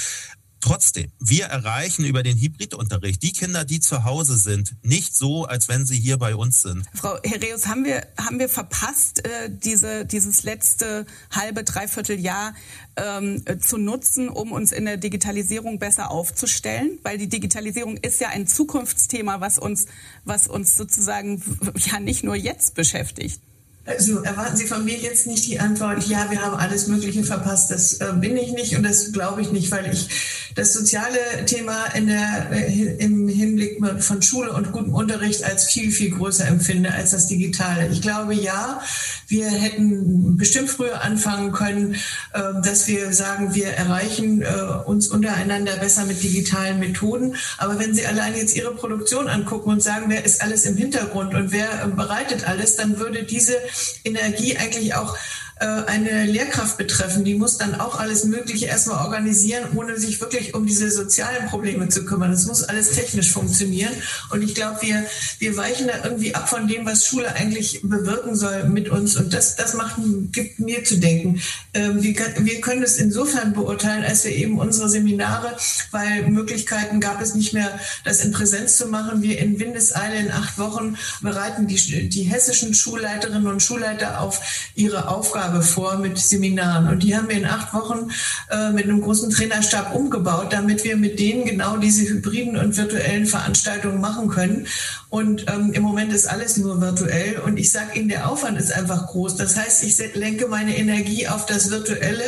Trotzdem, 0.63 1.11
wir 1.19 1.47
erreichen 1.47 2.05
über 2.05 2.23
den 2.23 2.37
Hybridunterricht 2.37 3.21
die 3.21 3.33
Kinder, 3.33 3.65
die 3.65 3.81
zu 3.81 4.05
Hause 4.05 4.37
sind, 4.37 4.77
nicht 4.81 5.13
so, 5.13 5.43
als 5.43 5.67
wenn 5.67 5.85
sie 5.85 5.99
hier 5.99 6.15
bei 6.15 6.37
uns 6.37 6.61
sind. 6.61 6.85
Frau 6.93 7.17
Hereus, 7.21 7.67
haben 7.67 7.83
wir, 7.83 8.07
haben 8.17 8.39
wir 8.39 8.47
verpasst, 8.47 9.27
äh, 9.27 9.49
diese, 9.49 10.05
dieses 10.05 10.43
letzte 10.43 11.05
halbe, 11.31 11.65
dreiviertel 11.65 12.17
Jahr 12.17 12.55
ähm, 12.95 13.41
äh, 13.43 13.57
zu 13.57 13.77
nutzen, 13.77 14.29
um 14.29 14.53
uns 14.53 14.71
in 14.71 14.85
der 14.85 14.95
Digitalisierung 14.95 15.79
besser 15.79 16.11
aufzustellen? 16.11 16.97
Weil 17.03 17.17
die 17.17 17.27
Digitalisierung 17.27 17.97
ist 17.97 18.21
ja 18.21 18.29
ein 18.29 18.47
Zukunftsthema, 18.47 19.41
was 19.41 19.59
uns, 19.59 19.87
was 20.23 20.47
uns 20.47 20.75
sozusagen 20.75 21.43
ja 21.91 21.99
nicht 21.99 22.23
nur 22.23 22.37
jetzt 22.37 22.73
beschäftigt. 22.73 23.41
Also 23.85 24.21
erwarten 24.21 24.55
Sie 24.55 24.65
von 24.65 24.85
mir 24.85 24.95
jetzt 24.95 25.27
nicht 25.27 25.45
die 25.45 25.59
Antwort, 25.59 26.07
ja, 26.07 26.31
wir 26.31 26.41
haben 26.41 26.55
alles 26.55 26.87
Mögliche 26.87 27.25
verpasst. 27.25 27.69
Das 27.69 27.95
äh, 27.95 28.13
bin 28.15 28.37
ich 28.37 28.53
nicht 28.53 28.77
und 28.77 28.83
das 28.83 29.11
glaube 29.11 29.41
ich 29.41 29.51
nicht, 29.51 29.71
weil 29.71 29.91
ich 29.91 30.07
das 30.55 30.71
soziale 30.71 31.45
Thema 31.45 31.87
in 31.93 32.07
der, 32.07 32.49
äh, 32.51 32.95
im 32.97 33.27
Hinblick 33.27 33.79
von 33.99 34.21
Schule 34.21 34.53
und 34.53 34.71
gutem 34.71 34.93
Unterricht 34.93 35.43
als 35.43 35.65
viel, 35.65 35.91
viel 35.91 36.11
größer 36.11 36.47
empfinde 36.47 36.93
als 36.93 37.11
das 37.11 37.27
Digitale. 37.27 37.89
Ich 37.89 38.01
glaube, 38.01 38.33
ja, 38.33 38.81
wir 39.27 39.47
hätten 39.47 40.37
bestimmt 40.37 40.69
früher 40.69 41.01
anfangen 41.01 41.51
können, 41.51 41.95
äh, 42.33 42.39
dass 42.63 42.87
wir 42.87 43.11
sagen, 43.11 43.53
wir 43.53 43.67
erreichen 43.67 44.43
äh, 44.43 44.45
uns 44.85 45.09
untereinander 45.09 45.75
besser 45.77 46.05
mit 46.05 46.23
digitalen 46.23 46.79
Methoden. 46.79 47.35
Aber 47.57 47.79
wenn 47.79 47.93
Sie 47.93 48.05
allein 48.05 48.35
jetzt 48.35 48.55
Ihre 48.55 48.73
Produktion 48.75 49.27
angucken 49.27 49.71
und 49.71 49.83
sagen, 49.83 50.05
wer 50.07 50.23
ist 50.23 50.41
alles 50.41 50.65
im 50.65 50.77
Hintergrund 50.77 51.33
und 51.33 51.51
wer 51.51 51.83
äh, 51.83 51.87
bereitet 51.87 52.47
alles, 52.47 52.75
dann 52.75 52.99
würde 52.99 53.23
diese 53.23 53.57
Energie 54.03 54.57
eigentlich 54.57 54.93
auch 54.95 55.17
eine 55.59 56.25
Lehrkraft 56.25 56.77
betreffen. 56.77 57.23
Die 57.23 57.35
muss 57.35 57.57
dann 57.57 57.79
auch 57.79 57.99
alles 57.99 58.25
Mögliche 58.25 58.65
erstmal 58.65 59.05
organisieren, 59.05 59.65
ohne 59.75 59.97
sich 59.97 60.19
wirklich 60.19 60.53
um 60.53 60.65
diese 60.65 60.89
sozialen 60.89 61.47
Probleme 61.47 61.87
zu 61.89 62.05
kümmern. 62.05 62.31
Das 62.31 62.45
muss 62.45 62.63
alles 62.63 62.91
technisch 62.91 63.31
funktionieren. 63.31 63.93
Und 64.31 64.41
ich 64.41 64.55
glaube, 64.55 64.81
wir, 64.81 65.05
wir 65.39 65.55
weichen 65.55 65.87
da 65.87 66.03
irgendwie 66.03 66.35
ab 66.35 66.49
von 66.49 66.67
dem, 66.67 66.85
was 66.85 67.05
Schule 67.05 67.35
eigentlich 67.35 67.81
bewirken 67.83 68.35
soll 68.35 68.65
mit 68.65 68.89
uns. 68.89 69.15
Und 69.15 69.33
das, 69.33 69.55
das 69.55 69.73
macht, 69.75 69.97
gibt 70.31 70.59
mir 70.59 70.83
zu 70.83 70.97
denken. 70.97 71.41
Ähm, 71.73 72.01
wir, 72.01 72.15
wir 72.39 72.61
können 72.61 72.83
es 72.83 72.97
insofern 72.97 73.53
beurteilen, 73.53 74.03
als 74.03 74.25
wir 74.25 74.35
eben 74.35 74.59
unsere 74.59 74.89
Seminare, 74.89 75.55
weil 75.91 76.27
Möglichkeiten 76.29 76.99
gab 76.99 77.21
es 77.21 77.35
nicht 77.35 77.53
mehr, 77.53 77.79
das 78.03 78.25
in 78.25 78.31
Präsenz 78.31 78.77
zu 78.77 78.87
machen. 78.87 79.21
Wir 79.21 79.39
in 79.39 79.59
Windeseile 79.59 80.17
in 80.17 80.31
acht 80.31 80.57
Wochen 80.57 80.97
bereiten 81.21 81.67
die, 81.67 82.09
die 82.09 82.23
hessischen 82.23 82.73
Schulleiterinnen 82.73 83.47
und 83.47 83.61
Schulleiter 83.61 84.19
auf 84.19 84.41
ihre 84.75 85.07
Aufgaben 85.07 85.42
Aufgabe 85.43 85.61
vor 85.61 85.97
mit 85.97 86.17
Seminaren. 86.17 86.87
Und 86.87 87.03
die 87.03 87.15
haben 87.15 87.27
wir 87.27 87.35
in 87.35 87.45
acht 87.45 87.73
Wochen 87.73 88.09
äh, 88.49 88.71
mit 88.71 88.85
einem 88.85 89.01
großen 89.01 89.29
Trainerstab 89.29 89.93
umgebaut, 89.93 90.47
damit 90.53 90.83
wir 90.85 90.95
mit 90.95 91.19
denen 91.19 91.45
genau 91.45 91.77
diese 91.77 92.07
hybriden 92.07 92.57
und 92.57 92.77
virtuellen 92.77 93.25
Veranstaltungen 93.25 93.99
machen 93.99 94.29
können. 94.29 94.67
Und 95.09 95.45
ähm, 95.53 95.73
im 95.73 95.83
Moment 95.83 96.13
ist 96.13 96.27
alles 96.27 96.57
nur 96.57 96.79
virtuell. 96.79 97.39
Und 97.39 97.57
ich 97.57 97.71
sage 97.71 97.99
Ihnen, 97.99 98.09
der 98.09 98.29
Aufwand 98.29 98.57
ist 98.57 98.73
einfach 98.73 99.07
groß. 99.07 99.35
Das 99.35 99.57
heißt, 99.57 99.83
ich 99.83 99.97
lenke 100.15 100.47
meine 100.47 100.77
Energie 100.77 101.27
auf 101.27 101.45
das 101.45 101.69
Virtuelle, 101.69 102.23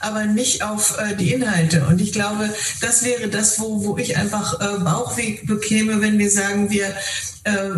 aber 0.00 0.26
nicht 0.26 0.62
auf 0.62 0.98
äh, 0.98 1.16
die 1.16 1.32
Inhalte. 1.32 1.86
Und 1.86 2.00
ich 2.00 2.12
glaube, 2.12 2.50
das 2.82 3.02
wäre 3.02 3.28
das, 3.28 3.58
wo, 3.58 3.84
wo 3.84 3.96
ich 3.96 4.18
einfach 4.18 4.60
äh, 4.60 4.78
Bauchweg 4.80 5.46
bekäme, 5.46 6.02
wenn 6.02 6.18
wir 6.18 6.30
sagen, 6.30 6.70
wir 6.70 6.94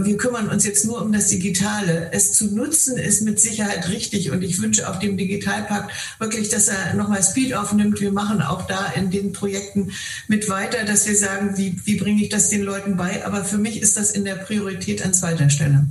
wir 0.04 0.16
kümmern 0.16 0.48
uns 0.48 0.64
jetzt 0.64 0.84
nur 0.84 1.02
um 1.02 1.12
das 1.12 1.28
Digitale. 1.28 2.10
Es 2.12 2.32
zu 2.32 2.54
nutzen 2.54 2.96
ist 2.96 3.22
mit 3.22 3.40
Sicherheit 3.40 3.88
richtig 3.88 4.30
und 4.30 4.42
ich 4.42 4.60
wünsche 4.60 4.88
auch 4.88 4.98
dem 4.98 5.16
Digitalpakt 5.16 5.92
wirklich, 6.18 6.48
dass 6.48 6.68
er 6.68 6.94
nochmal 6.94 7.22
Speed 7.22 7.54
aufnimmt. 7.54 8.00
Wir 8.00 8.12
machen 8.12 8.42
auch 8.42 8.66
da 8.66 8.92
in 8.94 9.10
den 9.10 9.32
Projekten 9.32 9.92
mit 10.28 10.48
weiter, 10.48 10.84
dass 10.84 11.06
wir 11.06 11.16
sagen, 11.16 11.56
wie, 11.56 11.80
wie 11.84 11.96
bringe 11.96 12.22
ich 12.22 12.28
das 12.28 12.48
den 12.48 12.62
Leuten 12.62 12.96
bei. 12.96 13.24
Aber 13.24 13.44
für 13.44 13.58
mich 13.58 13.80
ist 13.80 13.96
das 13.96 14.10
in 14.12 14.24
der 14.24 14.36
Priorität 14.36 15.04
an 15.04 15.14
zweiter 15.14 15.50
Stelle. 15.50 15.86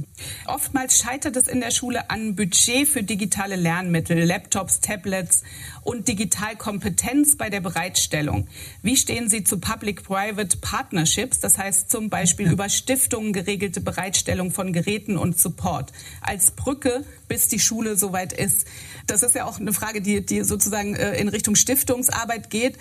Oftmals 0.45 0.99
scheitert 0.99 1.35
es 1.35 1.47
in 1.47 1.59
der 1.61 1.71
Schule 1.71 2.09
an 2.09 2.35
Budget 2.35 2.87
für 2.87 3.03
digitale 3.03 3.55
Lernmittel, 3.55 4.23
Laptops, 4.23 4.79
Tablets 4.79 5.43
und 5.83 6.07
Digitalkompetenz 6.07 7.37
bei 7.37 7.49
der 7.49 7.61
Bereitstellung. 7.61 8.47
Wie 8.81 8.97
stehen 8.97 9.29
Sie 9.29 9.43
zu 9.43 9.59
Public-Private 9.59 10.57
Partnerships, 10.57 11.39
das 11.39 11.57
heißt 11.57 11.89
zum 11.89 12.09
Beispiel 12.09 12.47
ja. 12.47 12.51
über 12.51 12.69
Stiftungen 12.69 13.33
geregelte 13.33 13.81
Bereitstellung 13.81 14.51
von 14.51 14.73
Geräten 14.73 15.17
und 15.17 15.39
Support 15.39 15.91
als 16.21 16.51
Brücke, 16.51 17.03
bis 17.27 17.47
die 17.47 17.59
Schule 17.59 17.97
soweit 17.97 18.33
ist? 18.33 18.67
Das 19.07 19.23
ist 19.23 19.35
ja 19.35 19.45
auch 19.45 19.59
eine 19.59 19.73
Frage, 19.73 20.01
die, 20.01 20.25
die 20.25 20.43
sozusagen 20.43 20.95
äh, 20.95 21.15
in 21.19 21.29
Richtung 21.29 21.55
Stiftungsarbeit 21.55 22.49
geht. 22.49 22.77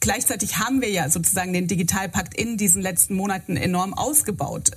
Gleichzeitig 0.00 0.58
haben 0.58 0.80
wir 0.80 0.90
ja 0.90 1.10
sozusagen 1.10 1.52
den 1.52 1.66
Digitalpakt 1.66 2.34
in 2.34 2.56
diesen 2.56 2.80
letzten 2.80 3.14
Monaten 3.14 3.56
enorm 3.56 3.92
ausgebaut. 3.92 4.70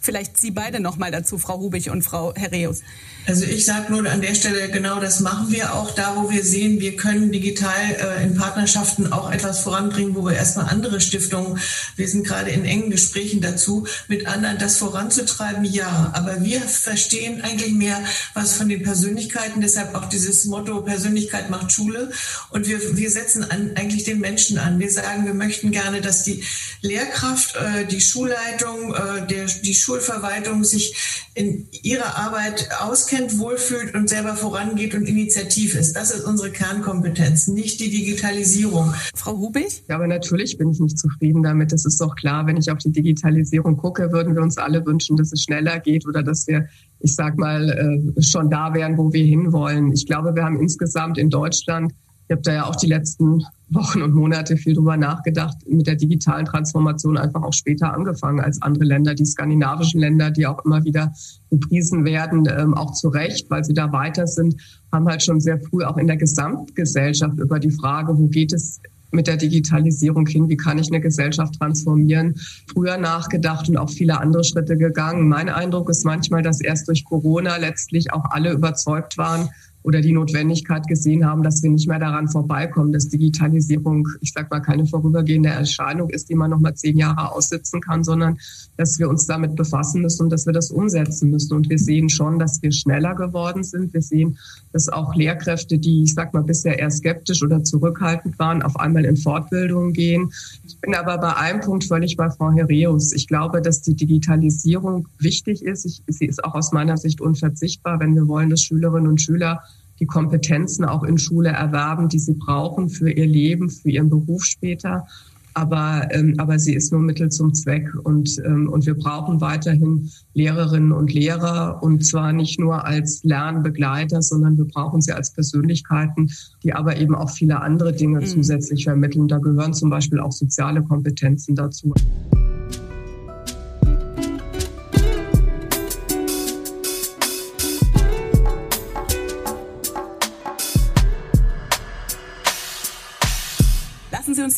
Vielleicht 0.00 0.38
Sie 0.38 0.50
beide 0.50 0.80
noch 0.80 0.96
mal 0.96 1.10
dazu, 1.10 1.38
Frau 1.38 1.58
Hubig 1.60 1.90
und 1.90 2.02
Frau 2.02 2.34
Herreus. 2.34 2.80
Also 3.26 3.44
ich 3.44 3.66
sage 3.66 3.92
nur 3.92 4.10
an 4.10 4.22
der 4.22 4.34
Stelle, 4.34 4.70
genau 4.70 4.98
das 4.98 5.20
machen 5.20 5.52
wir 5.52 5.74
auch 5.74 5.90
da, 5.90 6.16
wo 6.16 6.30
wir 6.30 6.42
sehen, 6.42 6.80
wir 6.80 6.96
können 6.96 7.30
digital 7.30 7.74
äh, 8.18 8.24
in 8.24 8.34
Partnerschaften 8.34 9.12
auch 9.12 9.30
etwas 9.30 9.60
voranbringen, 9.60 10.14
wo 10.14 10.24
wir 10.24 10.32
erstmal 10.32 10.66
andere 10.66 11.00
Stiftungen, 11.02 11.58
wir 11.96 12.08
sind 12.08 12.26
gerade 12.26 12.50
in 12.50 12.64
engen 12.64 12.90
Gesprächen 12.90 13.42
dazu, 13.42 13.86
mit 14.08 14.26
anderen 14.26 14.58
das 14.58 14.78
voranzutreiben, 14.78 15.64
ja. 15.64 16.10
Aber 16.14 16.42
wir 16.42 16.60
verstehen 16.60 17.42
eigentlich 17.42 17.72
mehr 17.72 18.02
was 18.32 18.54
von 18.54 18.68
den 18.70 18.82
Persönlichkeiten, 18.82 19.60
deshalb 19.60 19.94
auch 19.94 20.08
dieses 20.08 20.46
Motto 20.46 20.80
Persönlichkeit 20.80 21.50
macht 21.50 21.72
Schule. 21.72 22.10
Und 22.48 22.66
wir, 22.66 22.96
wir 22.96 23.10
setzen 23.10 23.44
an, 23.44 23.72
eigentlich 23.74 24.04
den 24.04 24.20
Menschen 24.20 24.58
an. 24.58 24.78
Wir 24.80 24.90
sagen, 24.90 25.26
wir 25.26 25.34
möchten 25.34 25.70
gerne, 25.72 26.00
dass 26.00 26.24
die 26.24 26.42
Lehrkraft, 26.80 27.54
äh, 27.56 27.84
die 27.84 28.00
Schulleitung, 28.00 28.94
äh, 28.94 29.26
der, 29.26 29.44
die 29.44 29.74
Schulverwaltung 29.90 30.62
sich 30.62 31.26
in 31.34 31.66
ihrer 31.82 32.16
Arbeit 32.16 32.68
auskennt, 32.80 33.38
wohlfühlt 33.38 33.94
und 33.94 34.08
selber 34.08 34.36
vorangeht 34.36 34.94
und 34.94 35.06
initiativ 35.06 35.74
ist. 35.74 35.96
Das 35.96 36.12
ist 36.12 36.24
unsere 36.24 36.50
Kernkompetenz, 36.50 37.48
nicht 37.48 37.80
die 37.80 37.90
Digitalisierung. 37.90 38.94
Frau 39.16 39.36
Hubig? 39.36 39.82
Ja, 39.88 39.96
aber 39.96 40.06
natürlich 40.06 40.58
bin 40.58 40.70
ich 40.70 40.78
nicht 40.78 40.98
zufrieden 40.98 41.42
damit. 41.42 41.72
Das 41.72 41.84
ist 41.84 42.00
doch 42.00 42.14
klar, 42.14 42.46
wenn 42.46 42.56
ich 42.56 42.70
auf 42.70 42.78
die 42.78 42.92
Digitalisierung 42.92 43.76
gucke, 43.76 44.12
würden 44.12 44.36
wir 44.36 44.42
uns 44.42 44.58
alle 44.58 44.86
wünschen, 44.86 45.16
dass 45.16 45.32
es 45.32 45.42
schneller 45.42 45.80
geht 45.80 46.06
oder 46.06 46.22
dass 46.22 46.46
wir 46.46 46.68
ich 47.02 47.14
sag 47.14 47.38
mal, 47.38 47.70
äh, 47.70 48.22
schon 48.22 48.50
da 48.50 48.74
wären, 48.74 48.98
wo 48.98 49.10
wir 49.10 49.24
hinwollen. 49.24 49.90
Ich 49.90 50.04
glaube, 50.04 50.34
wir 50.34 50.44
haben 50.44 50.60
insgesamt 50.60 51.16
in 51.16 51.30
Deutschland 51.30 51.94
ich 52.30 52.32
habe 52.32 52.42
da 52.42 52.52
ja 52.52 52.66
auch 52.66 52.76
die 52.76 52.86
letzten 52.86 53.44
Wochen 53.70 54.02
und 54.02 54.14
Monate 54.14 54.56
viel 54.56 54.74
drüber 54.74 54.96
nachgedacht, 54.96 55.56
mit 55.68 55.86
der 55.86 55.94
digitalen 55.94 56.44
Transformation 56.44 57.16
einfach 57.16 57.42
auch 57.42 57.52
später 57.52 57.92
angefangen 57.94 58.40
als 58.40 58.60
andere 58.62 58.84
Länder, 58.84 59.14
die 59.14 59.24
skandinavischen 59.24 60.00
Länder, 60.00 60.30
die 60.30 60.46
auch 60.46 60.64
immer 60.64 60.84
wieder 60.84 61.12
gepriesen 61.50 62.04
werden, 62.04 62.48
ähm, 62.50 62.74
auch 62.74 62.92
zu 62.92 63.08
Recht, 63.08 63.48
weil 63.50 63.64
sie 63.64 63.74
da 63.74 63.92
weiter 63.92 64.26
sind, 64.26 64.56
haben 64.92 65.06
halt 65.06 65.22
schon 65.22 65.40
sehr 65.40 65.60
früh 65.60 65.84
auch 65.84 65.96
in 65.96 66.08
der 66.08 66.16
Gesamtgesellschaft 66.16 67.38
über 67.38 67.60
die 67.60 67.70
Frage, 67.70 68.18
wo 68.18 68.26
geht 68.26 68.52
es 68.52 68.80
mit 69.12 69.26
der 69.26 69.36
Digitalisierung 69.36 70.26
hin, 70.26 70.48
wie 70.48 70.56
kann 70.56 70.78
ich 70.78 70.88
eine 70.88 71.00
Gesellschaft 71.00 71.54
transformieren, 71.58 72.36
früher 72.72 72.96
nachgedacht 72.96 73.68
und 73.68 73.76
auch 73.76 73.90
viele 73.90 74.20
andere 74.20 74.44
Schritte 74.44 74.76
gegangen. 74.76 75.28
Mein 75.28 75.48
Eindruck 75.48 75.90
ist 75.90 76.04
manchmal, 76.04 76.42
dass 76.42 76.60
erst 76.60 76.88
durch 76.88 77.04
Corona 77.04 77.56
letztlich 77.56 78.12
auch 78.12 78.24
alle 78.30 78.52
überzeugt 78.52 79.18
waren, 79.18 79.50
oder 79.82 80.00
die 80.00 80.12
Notwendigkeit 80.12 80.86
gesehen 80.86 81.24
haben, 81.24 81.42
dass 81.42 81.62
wir 81.62 81.70
nicht 81.70 81.88
mehr 81.88 81.98
daran 81.98 82.28
vorbeikommen, 82.28 82.92
dass 82.92 83.08
Digitalisierung, 83.08 84.06
ich 84.20 84.32
sag 84.32 84.50
mal, 84.50 84.60
keine 84.60 84.86
vorübergehende 84.86 85.48
Erscheinung 85.48 86.10
ist, 86.10 86.28
die 86.28 86.34
man 86.34 86.50
noch 86.50 86.60
mal 86.60 86.74
zehn 86.74 86.98
Jahre 86.98 87.32
aussitzen 87.32 87.80
kann, 87.80 88.04
sondern 88.04 88.38
dass 88.76 88.98
wir 88.98 89.08
uns 89.08 89.26
damit 89.26 89.56
befassen 89.56 90.02
müssen 90.02 90.24
und 90.24 90.30
dass 90.30 90.44
wir 90.44 90.52
das 90.52 90.70
umsetzen 90.70 91.30
müssen. 91.30 91.54
Und 91.54 91.70
wir 91.70 91.78
sehen 91.78 92.10
schon, 92.10 92.38
dass 92.38 92.62
wir 92.62 92.72
schneller 92.72 93.14
geworden 93.14 93.64
sind. 93.64 93.94
Wir 93.94 94.02
sehen, 94.02 94.38
dass 94.72 94.88
auch 94.88 95.14
Lehrkräfte, 95.14 95.78
die, 95.78 96.04
ich 96.04 96.14
sag 96.14 96.34
mal, 96.34 96.42
bisher 96.42 96.78
eher 96.78 96.90
skeptisch 96.90 97.42
oder 97.42 97.64
zurückhaltend 97.64 98.38
waren, 98.38 98.62
auf 98.62 98.78
einmal 98.78 99.06
in 99.06 99.16
Fortbildung 99.16 99.92
gehen. 99.92 100.30
Ich 100.66 100.78
bin 100.78 100.94
aber 100.94 101.16
bei 101.18 101.36
einem 101.36 101.60
Punkt 101.60 101.84
völlig 101.84 102.16
bei 102.16 102.30
Frau 102.30 102.50
Hereus. 102.52 103.12
Ich 103.12 103.26
glaube, 103.26 103.62
dass 103.62 103.80
die 103.80 103.94
Digitalisierung 103.94 105.08
wichtig 105.18 105.64
ist. 105.64 105.86
Ich, 105.86 106.02
sie 106.06 106.26
ist 106.26 106.44
auch 106.44 106.54
aus 106.54 106.72
meiner 106.72 106.98
Sicht 106.98 107.20
unverzichtbar, 107.20 107.98
wenn 108.00 108.14
wir 108.14 108.28
wollen, 108.28 108.50
dass 108.50 108.62
Schülerinnen 108.62 109.08
und 109.08 109.20
Schüler 109.20 109.62
die 110.00 110.06
Kompetenzen 110.06 110.84
auch 110.84 111.04
in 111.04 111.18
Schule 111.18 111.50
erwerben, 111.50 112.08
die 112.08 112.18
sie 112.18 112.34
brauchen 112.34 112.88
für 112.88 113.10
ihr 113.10 113.26
Leben, 113.26 113.70
für 113.70 113.90
ihren 113.90 114.08
Beruf 114.08 114.44
später. 114.44 115.06
Aber, 115.52 116.08
ähm, 116.12 116.34
aber 116.38 116.58
sie 116.58 116.74
ist 116.74 116.92
nur 116.92 117.00
Mittel 117.00 117.28
zum 117.28 117.52
Zweck 117.54 117.92
und, 118.04 118.40
ähm, 118.44 118.68
und 118.68 118.86
wir 118.86 118.94
brauchen 118.94 119.40
weiterhin 119.40 120.10
Lehrerinnen 120.32 120.92
und 120.92 121.12
Lehrer 121.12 121.82
und 121.82 122.06
zwar 122.06 122.32
nicht 122.32 122.60
nur 122.60 122.84
als 122.84 123.24
Lernbegleiter, 123.24 124.22
sondern 124.22 124.56
wir 124.56 124.64
brauchen 124.64 125.00
sie 125.00 125.12
als 125.12 125.32
Persönlichkeiten, 125.32 126.30
die 126.62 126.72
aber 126.72 126.96
eben 126.98 127.16
auch 127.16 127.30
viele 127.30 127.60
andere 127.60 127.92
Dinge 127.92 128.20
mhm. 128.20 128.26
zusätzlich 128.26 128.84
vermitteln. 128.84 129.26
Da 129.26 129.38
gehören 129.38 129.74
zum 129.74 129.90
Beispiel 129.90 130.20
auch 130.20 130.32
soziale 130.32 130.82
Kompetenzen 130.82 131.56
dazu. 131.56 131.92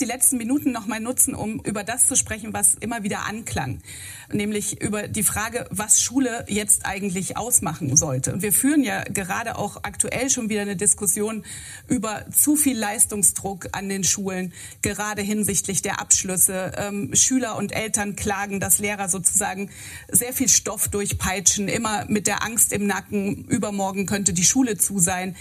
Die 0.02 0.08
letzten 0.08 0.36
Minuten 0.36 0.72
noch 0.72 0.86
mal 0.86 0.98
nutzen, 0.98 1.32
um 1.32 1.60
über 1.60 1.84
das 1.84 2.08
zu 2.08 2.16
sprechen, 2.16 2.52
was 2.52 2.74
immer 2.74 3.04
wieder 3.04 3.24
anklang, 3.24 3.78
nämlich 4.32 4.82
über 4.82 5.06
die 5.06 5.22
Frage, 5.22 5.64
was 5.70 6.02
Schule 6.02 6.44
jetzt 6.48 6.86
eigentlich 6.86 7.36
ausmachen 7.36 7.96
sollte. 7.96 8.32
Und 8.32 8.42
wir 8.42 8.52
führen 8.52 8.82
ja 8.82 9.04
gerade 9.04 9.56
auch 9.56 9.84
aktuell 9.84 10.28
schon 10.28 10.48
wieder 10.48 10.62
eine 10.62 10.74
Diskussion 10.74 11.44
über 11.86 12.24
zu 12.36 12.56
viel 12.56 12.76
Leistungsdruck 12.76 13.68
an 13.70 13.88
den 13.88 14.02
Schulen, 14.02 14.52
gerade 14.82 15.22
hinsichtlich 15.22 15.82
der 15.82 16.00
Abschlüsse. 16.00 16.72
Ähm, 16.76 17.14
Schüler 17.14 17.54
und 17.54 17.70
Eltern 17.70 18.16
klagen, 18.16 18.58
dass 18.58 18.80
Lehrer 18.80 19.08
sozusagen 19.08 19.70
sehr 20.08 20.32
viel 20.32 20.48
Stoff 20.48 20.88
durchpeitschen, 20.88 21.68
immer 21.68 22.06
mit 22.08 22.26
der 22.26 22.42
Angst 22.42 22.72
im 22.72 22.88
Nacken, 22.88 23.44
übermorgen 23.44 24.06
könnte 24.06 24.32
die 24.32 24.42
Schule 24.42 24.76
zu 24.76 24.98
sein. 24.98 25.36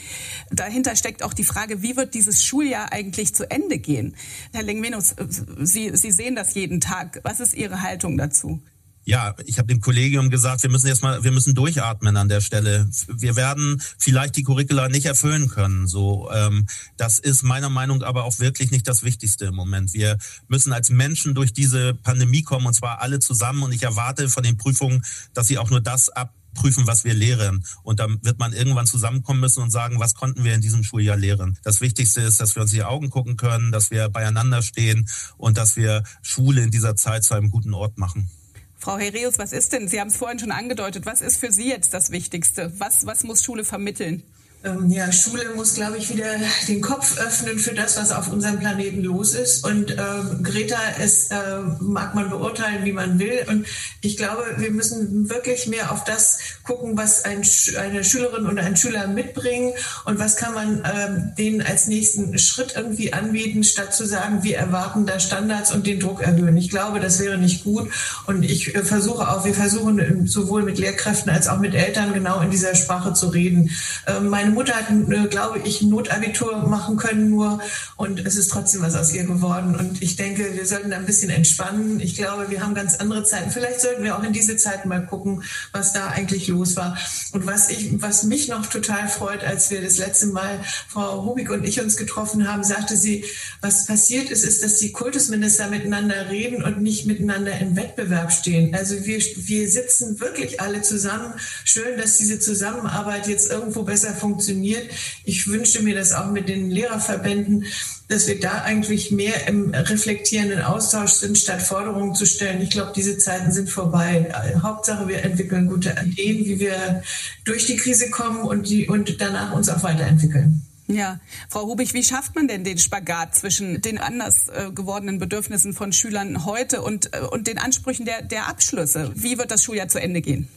Dahinter 0.52 0.96
steckt 0.96 1.24
auch 1.24 1.34
die 1.34 1.46
Frage, 1.46 1.82
wie 1.82 1.98
wird 1.98 2.14
dieses 2.14 2.44
Schuljahr 2.44 2.94
eigentlich 2.94 3.34
zu 3.34 3.50
Ende 3.50 3.80
gehen? 3.80 4.16
Herr 4.54 4.64
Lengvenus, 4.64 5.16
Sie, 5.60 5.96
Sie 5.96 6.12
sehen 6.12 6.36
das 6.36 6.54
jeden 6.56 6.82
Tag. 6.82 7.22
Was 7.24 7.40
ist 7.40 7.54
Ihre 7.54 7.82
Haltung 7.82 8.18
dazu? 8.18 8.62
Ja, 9.04 9.34
ich 9.46 9.58
habe 9.58 9.68
dem 9.68 9.82
Kollegium 9.82 10.30
gesagt, 10.30 10.62
wir 10.62 10.70
müssen 10.70 10.88
erstmal, 10.88 11.24
wir 11.24 11.32
müssen 11.32 11.56
durchatmen 11.56 12.18
an 12.18 12.30
der 12.30 12.40
Stelle. 12.40 12.88
Wir 13.08 13.36
werden 13.36 13.82
vielleicht 13.98 14.36
die 14.36 14.44
Curricula 14.44 14.90
nicht 14.90 15.06
erfüllen 15.08 15.50
können. 15.50 15.88
So, 15.88 16.30
ähm, 16.32 16.68
das 16.98 17.18
ist 17.18 17.42
meiner 17.42 17.70
Meinung 17.70 18.04
aber 18.04 18.26
auch 18.26 18.38
wirklich 18.40 18.70
nicht 18.70 18.88
das 18.88 19.02
Wichtigste 19.02 19.46
im 19.46 19.56
Moment. 19.56 19.94
Wir 19.94 20.18
müssen 20.48 20.72
als 20.72 20.92
Menschen 20.92 21.34
durch 21.34 21.52
diese 21.52 21.96
Pandemie 21.96 22.44
kommen 22.44 22.68
und 22.68 22.74
zwar 22.74 23.02
alle 23.02 23.20
zusammen. 23.20 23.64
Und 23.64 23.72
ich 23.72 23.82
erwarte 23.82 24.30
von 24.30 24.44
den 24.44 24.58
Prüfungen, 24.58 25.04
dass 25.34 25.48
sie 25.48 25.58
auch 25.58 25.72
nur 25.72 25.82
das 25.82 26.10
ab 26.10 26.36
prüfen, 26.54 26.88
was 26.88 27.04
wir 27.04 27.14
lehren. 27.14 27.66
Und 27.84 28.00
dann 28.00 28.20
wird 28.24 28.40
man 28.40 28.54
irgendwann 28.54 28.86
zusammenkommen 28.86 29.40
müssen 29.40 29.64
und 29.64 29.72
sagen, 29.72 30.00
was 30.00 30.14
konnten 30.14 30.44
wir 30.44 30.54
in 30.54 30.62
diesem 30.62 30.84
Schuljahr 30.84 31.18
lehren. 31.18 31.58
Das 31.64 31.82
Wichtigste 31.82 32.22
ist, 32.22 32.40
dass 32.40 32.56
wir 32.56 32.62
uns 32.62 32.72
die 32.72 32.84
Augen 32.84 33.10
gucken 33.10 33.38
können, 33.38 33.72
dass 33.72 33.92
wir 33.92 34.10
beieinander 34.10 34.62
stehen 34.62 35.08
und 35.38 35.58
dass 35.58 35.76
wir 35.76 36.04
Schule 36.22 36.62
in 36.62 36.72
dieser 36.72 36.96
Zeit 36.96 37.24
zu 37.24 37.34
einem 37.34 37.52
guten 37.52 37.74
Ort 37.74 37.98
machen. 37.98 38.30
Frau 38.78 38.98
Herreus, 38.98 39.38
was 39.38 39.54
ist 39.54 39.74
denn, 39.74 39.88
Sie 39.88 40.00
haben 40.00 40.08
es 40.08 40.18
vorhin 40.18 40.40
schon 40.40 40.52
angedeutet, 40.52 41.06
was 41.06 41.22
ist 41.22 41.38
für 41.38 41.52
Sie 41.52 41.70
jetzt 41.70 41.94
das 41.94 42.10
Wichtigste? 42.10 42.74
Was, 42.80 43.06
was 43.06 43.24
muss 43.24 43.44
Schule 43.44 43.64
vermitteln? 43.64 44.24
Ähm, 44.64 44.92
ja, 44.92 45.12
Schule 45.12 45.56
muss, 45.56 45.74
glaube 45.74 45.98
ich, 45.98 46.14
wieder 46.14 46.28
den 46.68 46.82
Kopf 46.82 47.18
öffnen 47.18 47.58
für 47.58 47.74
das, 47.74 47.98
was 47.98 48.12
auf 48.12 48.32
unserem 48.32 48.60
Planeten 48.60 49.02
los 49.02 49.34
ist. 49.34 49.66
Und 49.66 49.92
ähm, 49.92 50.44
Greta, 50.44 50.78
es 51.00 51.32
äh, 51.32 51.62
mag 51.80 52.14
man 52.14 52.30
beurteilen, 52.30 52.86
wie 52.86 52.92
man 52.92 53.18
will. 53.18 53.44
Und 53.48 53.66
ich 54.02 54.18
glaube, 54.18 54.44
wir 54.58 54.70
müssen 54.70 55.30
wirklich 55.30 55.66
mehr 55.66 55.92
auf 55.92 56.04
das 56.04 56.38
gucken, 56.64 56.96
was 56.96 57.26
ein, 57.26 57.42
eine 57.80 58.04
Schülerin 58.04 58.46
oder 58.46 58.62
ein 58.62 58.78
Schüler 58.78 59.08
mitbringen 59.08 59.74
und 60.06 60.20
was 60.20 60.36
kann 60.36 60.54
man 60.54 60.84
ähm, 60.86 61.32
denen 61.38 61.64
als 61.64 61.88
nächsten 61.88 62.38
Schritt 62.38 62.74
irgendwie 62.76 63.14
anbieten, 63.14 63.64
statt 63.64 63.96
zu 63.96 64.06
sagen, 64.06 64.44
wir 64.44 64.58
erwarten 64.58 65.08
da 65.08 65.20
Standards 65.20 65.74
und 65.74 65.88
den 65.88 66.00
Druck 66.00 66.22
erhöhen. 66.22 66.56
Ich 66.58 66.70
glaube, 66.70 67.00
das 67.00 67.20
wäre 67.20 67.40
nicht 67.40 67.64
gut. 67.64 67.90
Und 68.28 68.44
ich 68.44 68.76
äh, 68.76 68.84
versuche 68.84 69.28
auch, 69.28 69.44
wir 69.44 69.56
versuchen 69.56 70.28
sowohl 70.28 70.62
mit 70.62 70.78
Lehrkräften 70.78 71.32
als 71.32 71.48
auch 71.48 71.60
mit 71.60 71.74
Eltern 71.74 72.14
genau 72.14 72.42
in 72.42 72.52
dieser 72.52 72.76
Sprache 72.76 73.14
zu 73.14 73.30
reden. 73.30 73.72
Ähm, 74.06 74.30
meine 74.30 74.51
Mutter 74.54 74.74
hat, 74.74 74.90
äh, 74.90 75.28
glaube 75.28 75.60
ich, 75.64 75.82
ein 75.82 75.90
Notabitur 75.90 76.68
machen 76.68 76.98
können 76.98 77.30
nur 77.30 77.60
und 77.96 78.26
es 78.26 78.36
ist 78.36 78.52
trotzdem 78.52 78.82
was 78.82 78.96
aus 78.96 79.14
ihr 79.14 79.24
geworden. 79.24 79.76
Und 79.76 80.02
ich 80.02 80.16
denke, 80.16 80.54
wir 80.54 80.66
sollten 80.66 80.92
da 80.92 80.98
ein 80.98 81.06
bisschen 81.06 81.30
entspannen. 81.30 82.00
Ich 82.00 82.16
glaube, 82.16 82.50
wir 82.50 82.62
haben 82.62 82.76
ganz 82.76 82.96
andere 82.96 83.24
Zeiten. 83.24 83.52
Vielleicht 83.52 83.82
sollten 83.82 84.04
wir 84.04 84.18
auch 84.18 84.24
in 84.24 84.34
diese 84.34 84.58
Zeiten 84.58 84.90
mal 84.90 85.06
gucken, 85.06 85.44
was 85.72 85.94
da 85.94 86.08
eigentlich 86.08 86.48
los 86.48 86.76
war. 86.76 86.98
Und 87.32 87.46
was 87.46 87.70
ich, 87.70 88.02
was 88.02 88.24
mich 88.24 88.48
noch 88.48 88.66
total 88.66 89.08
freut, 89.08 89.44
als 89.44 89.72
wir 89.72 89.82
das 89.82 89.98
letzte 89.98 90.28
Mal 90.28 90.60
Frau 90.90 91.26
Hubig 91.26 91.50
und 91.50 91.64
ich 91.64 91.80
uns 91.80 91.98
getroffen 91.98 92.48
haben, 92.48 92.64
sagte 92.64 92.98
sie, 92.98 93.26
was 93.62 93.86
passiert 93.86 94.30
ist, 94.30 94.44
ist, 94.44 94.64
dass 94.64 94.78
die 94.78 94.92
Kultusminister 94.92 95.68
miteinander 95.68 96.30
reden 96.30 96.64
und 96.64 96.82
nicht 96.82 97.06
miteinander 97.06 97.58
im 97.60 97.76
Wettbewerb 97.76 98.32
stehen. 98.32 98.76
Also 98.76 99.06
wir, 99.06 99.20
wir 99.20 99.70
sitzen 99.70 100.20
wirklich 100.20 100.60
alle 100.60 100.82
zusammen. 100.82 101.34
Schön, 101.64 101.98
dass 101.98 102.18
diese 102.18 102.40
Zusammenarbeit 102.40 103.28
jetzt 103.28 103.50
irgendwo 103.50 103.84
besser 103.84 104.14
funktioniert 104.14 104.41
funktioniert. 104.42 104.90
Ich 105.24 105.48
wünsche 105.48 105.84
mir 105.84 105.96
das 105.96 106.14
auch 106.14 106.32
mit 106.32 106.50
den 106.50 106.72
Lehrerverbänden, 106.72 107.66
dass 108.08 108.28
wir 108.28 108.40
da 108.40 108.64
eigentlich 108.64 109.12
mehr 109.12 109.48
im 109.48 109.74
reflektierenden 109.74 110.62
Austausch 110.62 111.12
sind, 111.12 111.38
statt 111.38 111.62
Forderungen 111.62 112.16
zu 112.16 112.26
stellen. 112.26 112.62
Ich 112.62 112.72
glaube, 112.72 112.92
diese 112.96 113.18
Zeiten 113.18 113.52
sind 113.52 113.70
vorbei. 113.70 114.34
Hauptsache, 114.62 115.08
wir 115.08 115.24
entwickeln 115.24 115.68
gute 115.68 115.96
Ideen, 116.06 116.46
wie 116.46 116.60
wir 116.60 117.04
durch 117.46 117.68
die 117.68 117.78
Krise 117.78 118.10
kommen 118.10 118.42
und, 118.42 118.68
die, 118.68 118.88
und 118.88 119.22
danach 119.22 119.54
uns 119.54 119.70
auch 119.70 119.84
weiterentwickeln. 119.84 120.62
Ja, 120.88 121.22
Frau 121.48 121.68
Hubig, 121.68 121.94
wie 121.94 122.04
schafft 122.04 122.36
man 122.36 122.50
denn 122.50 122.66
den 122.66 122.78
Spagat 122.78 123.34
zwischen 123.36 123.80
den 123.80 123.98
anders 123.98 124.50
äh, 124.50 124.72
gewordenen 124.76 125.20
Bedürfnissen 125.20 125.74
von 125.74 125.94
Schülern 125.94 126.44
heute 126.46 126.82
und, 126.82 127.14
äh, 127.14 127.22
und 127.22 127.48
den 127.48 127.60
Ansprüchen 127.60 128.06
der, 128.06 128.24
der 128.24 128.50
Abschlüsse? 128.50 129.10
Wie 129.16 129.38
wird 129.38 129.52
das 129.52 129.64
Schuljahr 129.64 129.88
zu 129.88 130.02
Ende 130.02 130.20
gehen? 130.20 130.50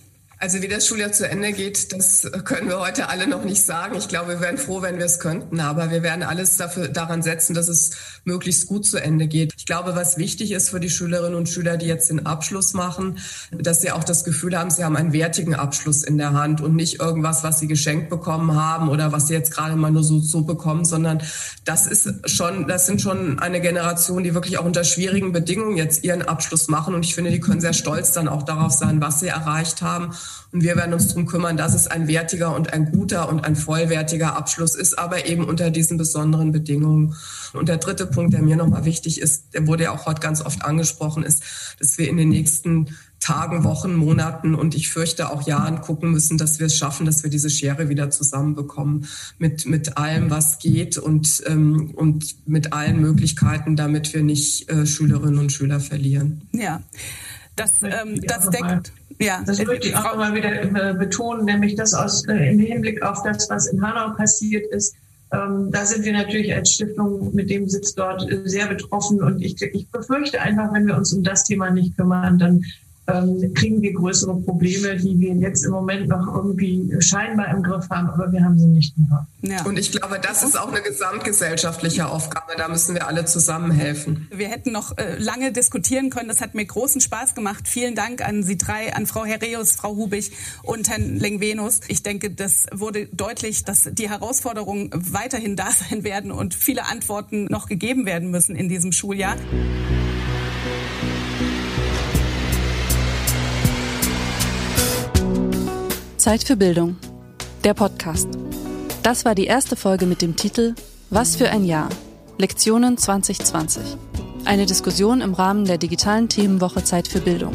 Also 0.45 0.61
wie 0.61 0.69
das 0.69 0.87
Schuljahr 0.87 1.11
zu 1.11 1.27
Ende 1.27 1.55
geht, 1.55 1.95
das 1.95 2.31
können 2.45 2.69
wir 2.69 2.79
heute 2.79 3.09
alle 3.09 3.27
noch 3.27 3.45
nicht 3.45 3.63
sagen. 3.63 3.97
Ich 3.97 4.09
glaube, 4.09 4.33
wir 4.33 4.41
wären 4.43 4.59
froh, 4.59 4.83
wenn 4.83 4.99
wir 4.99 5.07
es 5.07 5.19
könnten. 5.19 5.59
Aber 5.59 5.91
wir 5.91 6.03
werden 6.03 6.23
alles 6.23 6.59
dafür, 6.59 6.89
daran 6.89 7.23
setzen, 7.23 7.55
dass 7.55 7.67
es 7.67 7.93
möglichst 8.25 8.67
gut 8.67 8.85
zu 8.85 8.99
Ende 8.99 9.27
geht. 9.27 9.55
Ich 9.57 9.65
glaube, 9.65 9.97
was 9.97 10.19
wichtig 10.19 10.53
ist 10.53 10.69
für 10.69 10.81
die 10.81 10.91
Schülerinnen 10.91 11.35
und 11.35 11.49
Schüler, 11.49 11.79
die 11.79 11.87
jetzt 11.87 12.11
den 12.11 12.27
Abschluss 12.27 12.75
machen, 12.75 13.17
dass 13.53 13.81
sie 13.81 13.91
auch 13.91 14.05
das 14.05 14.23
Gefühl 14.23 14.59
haben, 14.59 14.69
sie 14.69 14.85
haben 14.85 14.99
einen 14.99 15.15
wertigen 15.15 15.55
Abschluss 15.55 16.05
in 16.05 16.19
der 16.19 16.35
Hand 16.35 16.61
und 16.61 16.77
nicht 16.77 17.01
irgendwas, 17.01 17.43
was 17.43 17.59
sie 17.59 17.67
geschenkt 17.67 18.11
bekommen 18.11 18.55
haben 18.55 18.91
oder 18.91 19.13
was 19.13 19.29
sie 19.29 19.33
jetzt 19.33 19.51
gerade 19.51 19.77
mal 19.77 19.93
nur 19.93 20.05
so, 20.05 20.19
so 20.19 20.43
bekommen, 20.43 20.85
sondern 20.85 21.23
das 21.65 21.87
ist 21.87 22.29
schon, 22.29 22.69
das 22.69 22.85
sind 22.85 23.01
schon 23.01 23.39
eine 23.39 23.63
Generation, 23.63 24.23
die 24.23 24.35
wirklich 24.35 24.59
auch 24.59 24.67
unter 24.67 24.85
schwierigen 24.85 25.33
Bedingungen 25.33 25.79
jetzt 25.79 26.05
ihren 26.05 26.21
Abschluss 26.21 26.69
machen. 26.69 26.95
Und 26.95 27.03
ich 27.03 27.15
finde, 27.15 27.31
die 27.31 27.41
können 27.41 27.63
sehr 27.63 27.73
stolz 27.73 28.13
dann 28.13 28.29
auch 28.29 28.43
darauf 28.43 28.73
sein, 28.73 29.01
was 29.01 29.21
sie 29.21 29.29
erreicht 29.29 29.81
haben 29.81 30.13
und 30.53 30.63
wir 30.63 30.77
werden 30.77 30.95
uns 30.95 31.09
darum 31.09 31.27
kümmern, 31.27 31.57
dass 31.57 31.75
es 31.75 31.89
ein 31.89 32.07
wertiger 32.07 32.55
und 32.55 32.73
ein 32.73 32.93
guter 32.93 33.29
und 33.29 33.45
ein 33.45 33.57
vollwertiger 33.57 34.37
Abschluss 34.37 34.75
ist, 34.77 34.99
aber 34.99 35.27
eben 35.27 35.45
unter 35.45 35.71
diesen 35.71 35.99
besonderen 35.99 36.53
Bedingungen. 36.53 37.17
Und 37.53 37.69
der 37.69 37.79
dritte 37.79 38.07
Punkt, 38.07 38.33
der 38.35 38.43
mir 38.43 38.57
nochmal 38.57 38.85
wichtig 38.85 39.21
ist, 39.21 39.55
der 39.55 39.67
wurde 39.67 39.85
ja 39.85 39.91
auch 39.93 40.07
heute 40.07 40.21
ganz 40.21 40.41
oft 40.41 40.65
angesprochen, 40.65 41.25
ist, 41.25 41.43
dass 41.81 41.99
wir 41.99 42.09
in 42.09 42.17
den 42.17 42.29
nächsten 42.29 42.89
Tagen, 43.25 43.65
Wochen, 43.65 43.95
Monaten 43.95 44.55
und 44.55 44.75
ich 44.75 44.91
fürchte 44.91 45.31
auch 45.31 45.47
Jahren 45.47 45.81
gucken 45.81 46.11
müssen, 46.11 46.37
dass 46.37 46.59
wir 46.59 46.67
es 46.67 46.77
schaffen, 46.77 47.07
dass 47.07 47.23
wir 47.23 47.31
diese 47.31 47.49
Schere 47.49 47.89
wieder 47.89 48.11
zusammenbekommen 48.11 49.07
mit, 49.39 49.65
mit 49.65 49.97
allem, 49.97 50.31
was 50.31 50.59
geht 50.59 50.99
und, 50.99 51.43
ähm, 51.47 51.93
und 51.95 52.47
mit 52.47 52.75
allen 52.75 53.01
Möglichkeiten, 53.01 53.77
damit 53.77 54.13
wir 54.13 54.23
nicht 54.23 54.69
äh, 54.69 54.87
Schülerinnen 54.87 55.39
und 55.39 55.53
Schüler 55.53 55.81
verlieren. 55.81 56.43
Ja, 56.53 56.83
das, 57.57 57.83
ähm, 57.83 58.21
das 58.23 58.51
deckt. 58.51 58.93
Ja, 59.21 59.43
das 59.47 59.65
möchte 59.65 59.89
ich 59.89 59.97
auch 59.97 60.17
mal 60.17 60.35
wieder 60.35 60.63
äh, 60.63 60.95
betonen, 60.95 61.45
nämlich 61.45 61.77
das 61.77 61.95
aus, 61.95 62.27
äh, 62.27 62.51
im 62.51 62.59
Hinblick 62.59 63.03
auf 63.03 63.23
das, 63.23 63.49
was 63.49 63.69
in 63.69 63.81
Hanau 63.81 64.15
passiert 64.17 64.67
ist. 64.73 64.97
Ähm, 65.33 65.71
da 65.71 65.87
sind 65.87 66.05
wir 66.05 66.13
natürlich 66.13 66.53
als 66.55 66.73
Stiftung 66.73 67.35
mit 67.35 67.49
dem 67.51 67.69
Sitz 67.69 67.95
dort 67.95 68.29
äh, 68.31 68.41
sehr 68.45 68.67
betroffen 68.67 69.23
und 69.23 69.41
ich, 69.41 69.61
ich 69.63 69.89
befürchte 69.89 70.41
einfach, 70.41 70.73
wenn 70.73 70.87
wir 70.87 70.97
uns 70.97 71.13
um 71.13 71.23
das 71.23 71.45
Thema 71.45 71.71
nicht 71.71 71.97
kümmern, 71.97 72.39
dann 72.39 72.65
ähm, 73.07 73.53
kriegen 73.55 73.83
wir 73.83 73.93
größere 73.93 74.35
Probleme, 74.41 74.97
die 74.97 75.19
wir 75.19 75.35
jetzt 75.35 75.65
im 75.65 75.73
Moment 75.73 76.09
noch 76.09 76.27
irgendwie 76.35 76.91
scheinbar 77.01 77.49
im 77.49 77.63
Griff 77.63 77.89
haben, 77.91 78.09
aber 78.09 78.33
wir 78.33 78.43
haben 78.43 78.59
sie 78.59 78.67
nicht 78.67 78.97
mehr. 78.97 79.27
Ja. 79.43 79.65
Und 79.65 79.79
ich 79.79 79.93
glaube, 79.93 80.19
das 80.21 80.43
ist 80.43 80.59
auch 80.59 80.73
eine 80.73 80.81
gesamtgesellschaftliche 80.81 82.09
Aufgabe. 82.09 82.53
Da 82.57 82.69
müssen 82.69 82.95
wir 82.95 83.07
alle 83.07 83.27
zusammenhelfen. 83.27 84.29
Wir 84.35 84.49
hätten 84.49 84.73
noch 84.73 84.97
äh, 84.97 85.19
lange 85.19 85.53
diskutieren 85.53 86.09
können. 86.09 86.29
Das 86.29 86.41
hat 86.41 86.55
mir 86.55 86.65
großen 86.65 87.01
Spaß 87.01 87.35
gemacht. 87.35 87.69
Vielen 87.69 87.95
Dank 87.95 88.27
an 88.27 88.43
Sie 88.43 88.57
drei, 88.57 88.95
an 88.95 89.07
Frau 89.07 89.25
Herreus, 89.27 89.73
Frau 89.73 89.95
Hubig 89.97 90.33
und 90.63 90.89
Herrn 90.89 91.17
Lengvenus. 91.17 91.81
Ich 91.89 92.03
denke, 92.03 92.31
das 92.31 92.67
wurde 92.73 93.07
deutlich, 93.13 93.65
dass 93.65 93.89
die 93.93 94.09
Herausforderungen 94.09 94.91
weiterhin 94.95 95.57
da 95.57 95.69
sein 95.91 96.05
werden 96.05 96.33
und 96.33 96.55
viele 96.55 96.87
Antworten 96.87 97.45
noch 97.47 97.67
gegeben 97.69 98.07
werden 98.07 98.31
müssen 98.31 98.57
in 98.57 98.71
diesem 98.71 98.93
Schuljahr. 98.93 99.37
Zeit 106.25 106.45
für 106.45 106.57
Bildung. 106.57 106.97
Der 107.65 107.75
Podcast. 107.75 108.29
Das 109.03 109.27
war 109.27 109.35
die 109.35 109.45
erste 109.45 109.77
Folge 109.77 110.07
mit 110.07 110.23
dem 110.23 110.37
Titel 110.37 110.75
Was 111.11 111.37
für 111.37 111.51
ein 111.51 111.67
Jahr? 111.67 111.91
Lektionen 112.39 112.97
2020. 112.97 113.83
Eine 114.47 114.65
Diskussion 114.65 115.21
im 115.21 115.35
Rahmen 115.35 115.67
der 115.67 115.77
digitalen 115.77 116.31
Themenwoche 116.31 116.83
Zeit 116.83 117.09
für 117.09 117.21
Bildung. 117.21 117.53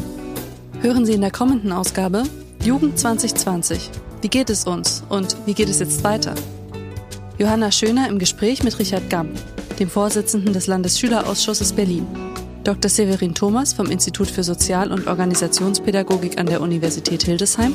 Hören 0.82 1.04
Sie 1.04 1.14
in 1.14 1.20
der 1.20 1.32
kommenden 1.32 1.72
Ausgabe 1.72 2.22
Jugend 2.62 2.96
2020. 2.96 3.90
Wie 4.20 4.28
geht 4.28 4.50
es 4.50 4.64
uns 4.68 5.02
und 5.08 5.36
wie 5.46 5.54
geht 5.54 5.68
es 5.68 5.80
jetzt 5.80 6.04
weiter? 6.04 6.36
Johanna 7.38 7.72
Schöner 7.72 8.08
im 8.08 8.20
Gespräch 8.20 8.62
mit 8.62 8.78
Richard 8.78 9.10
Gamm, 9.10 9.30
dem 9.80 9.90
Vorsitzenden 9.90 10.52
des 10.52 10.68
Landesschülerausschusses 10.68 11.72
Berlin. 11.72 12.06
Dr. 12.62 12.88
Severin 12.88 13.34
Thomas 13.34 13.72
vom 13.72 13.90
Institut 13.90 14.28
für 14.28 14.44
Sozial- 14.44 14.92
und 14.92 15.08
Organisationspädagogik 15.08 16.38
an 16.38 16.46
der 16.46 16.60
Universität 16.60 17.24
Hildesheim 17.24 17.74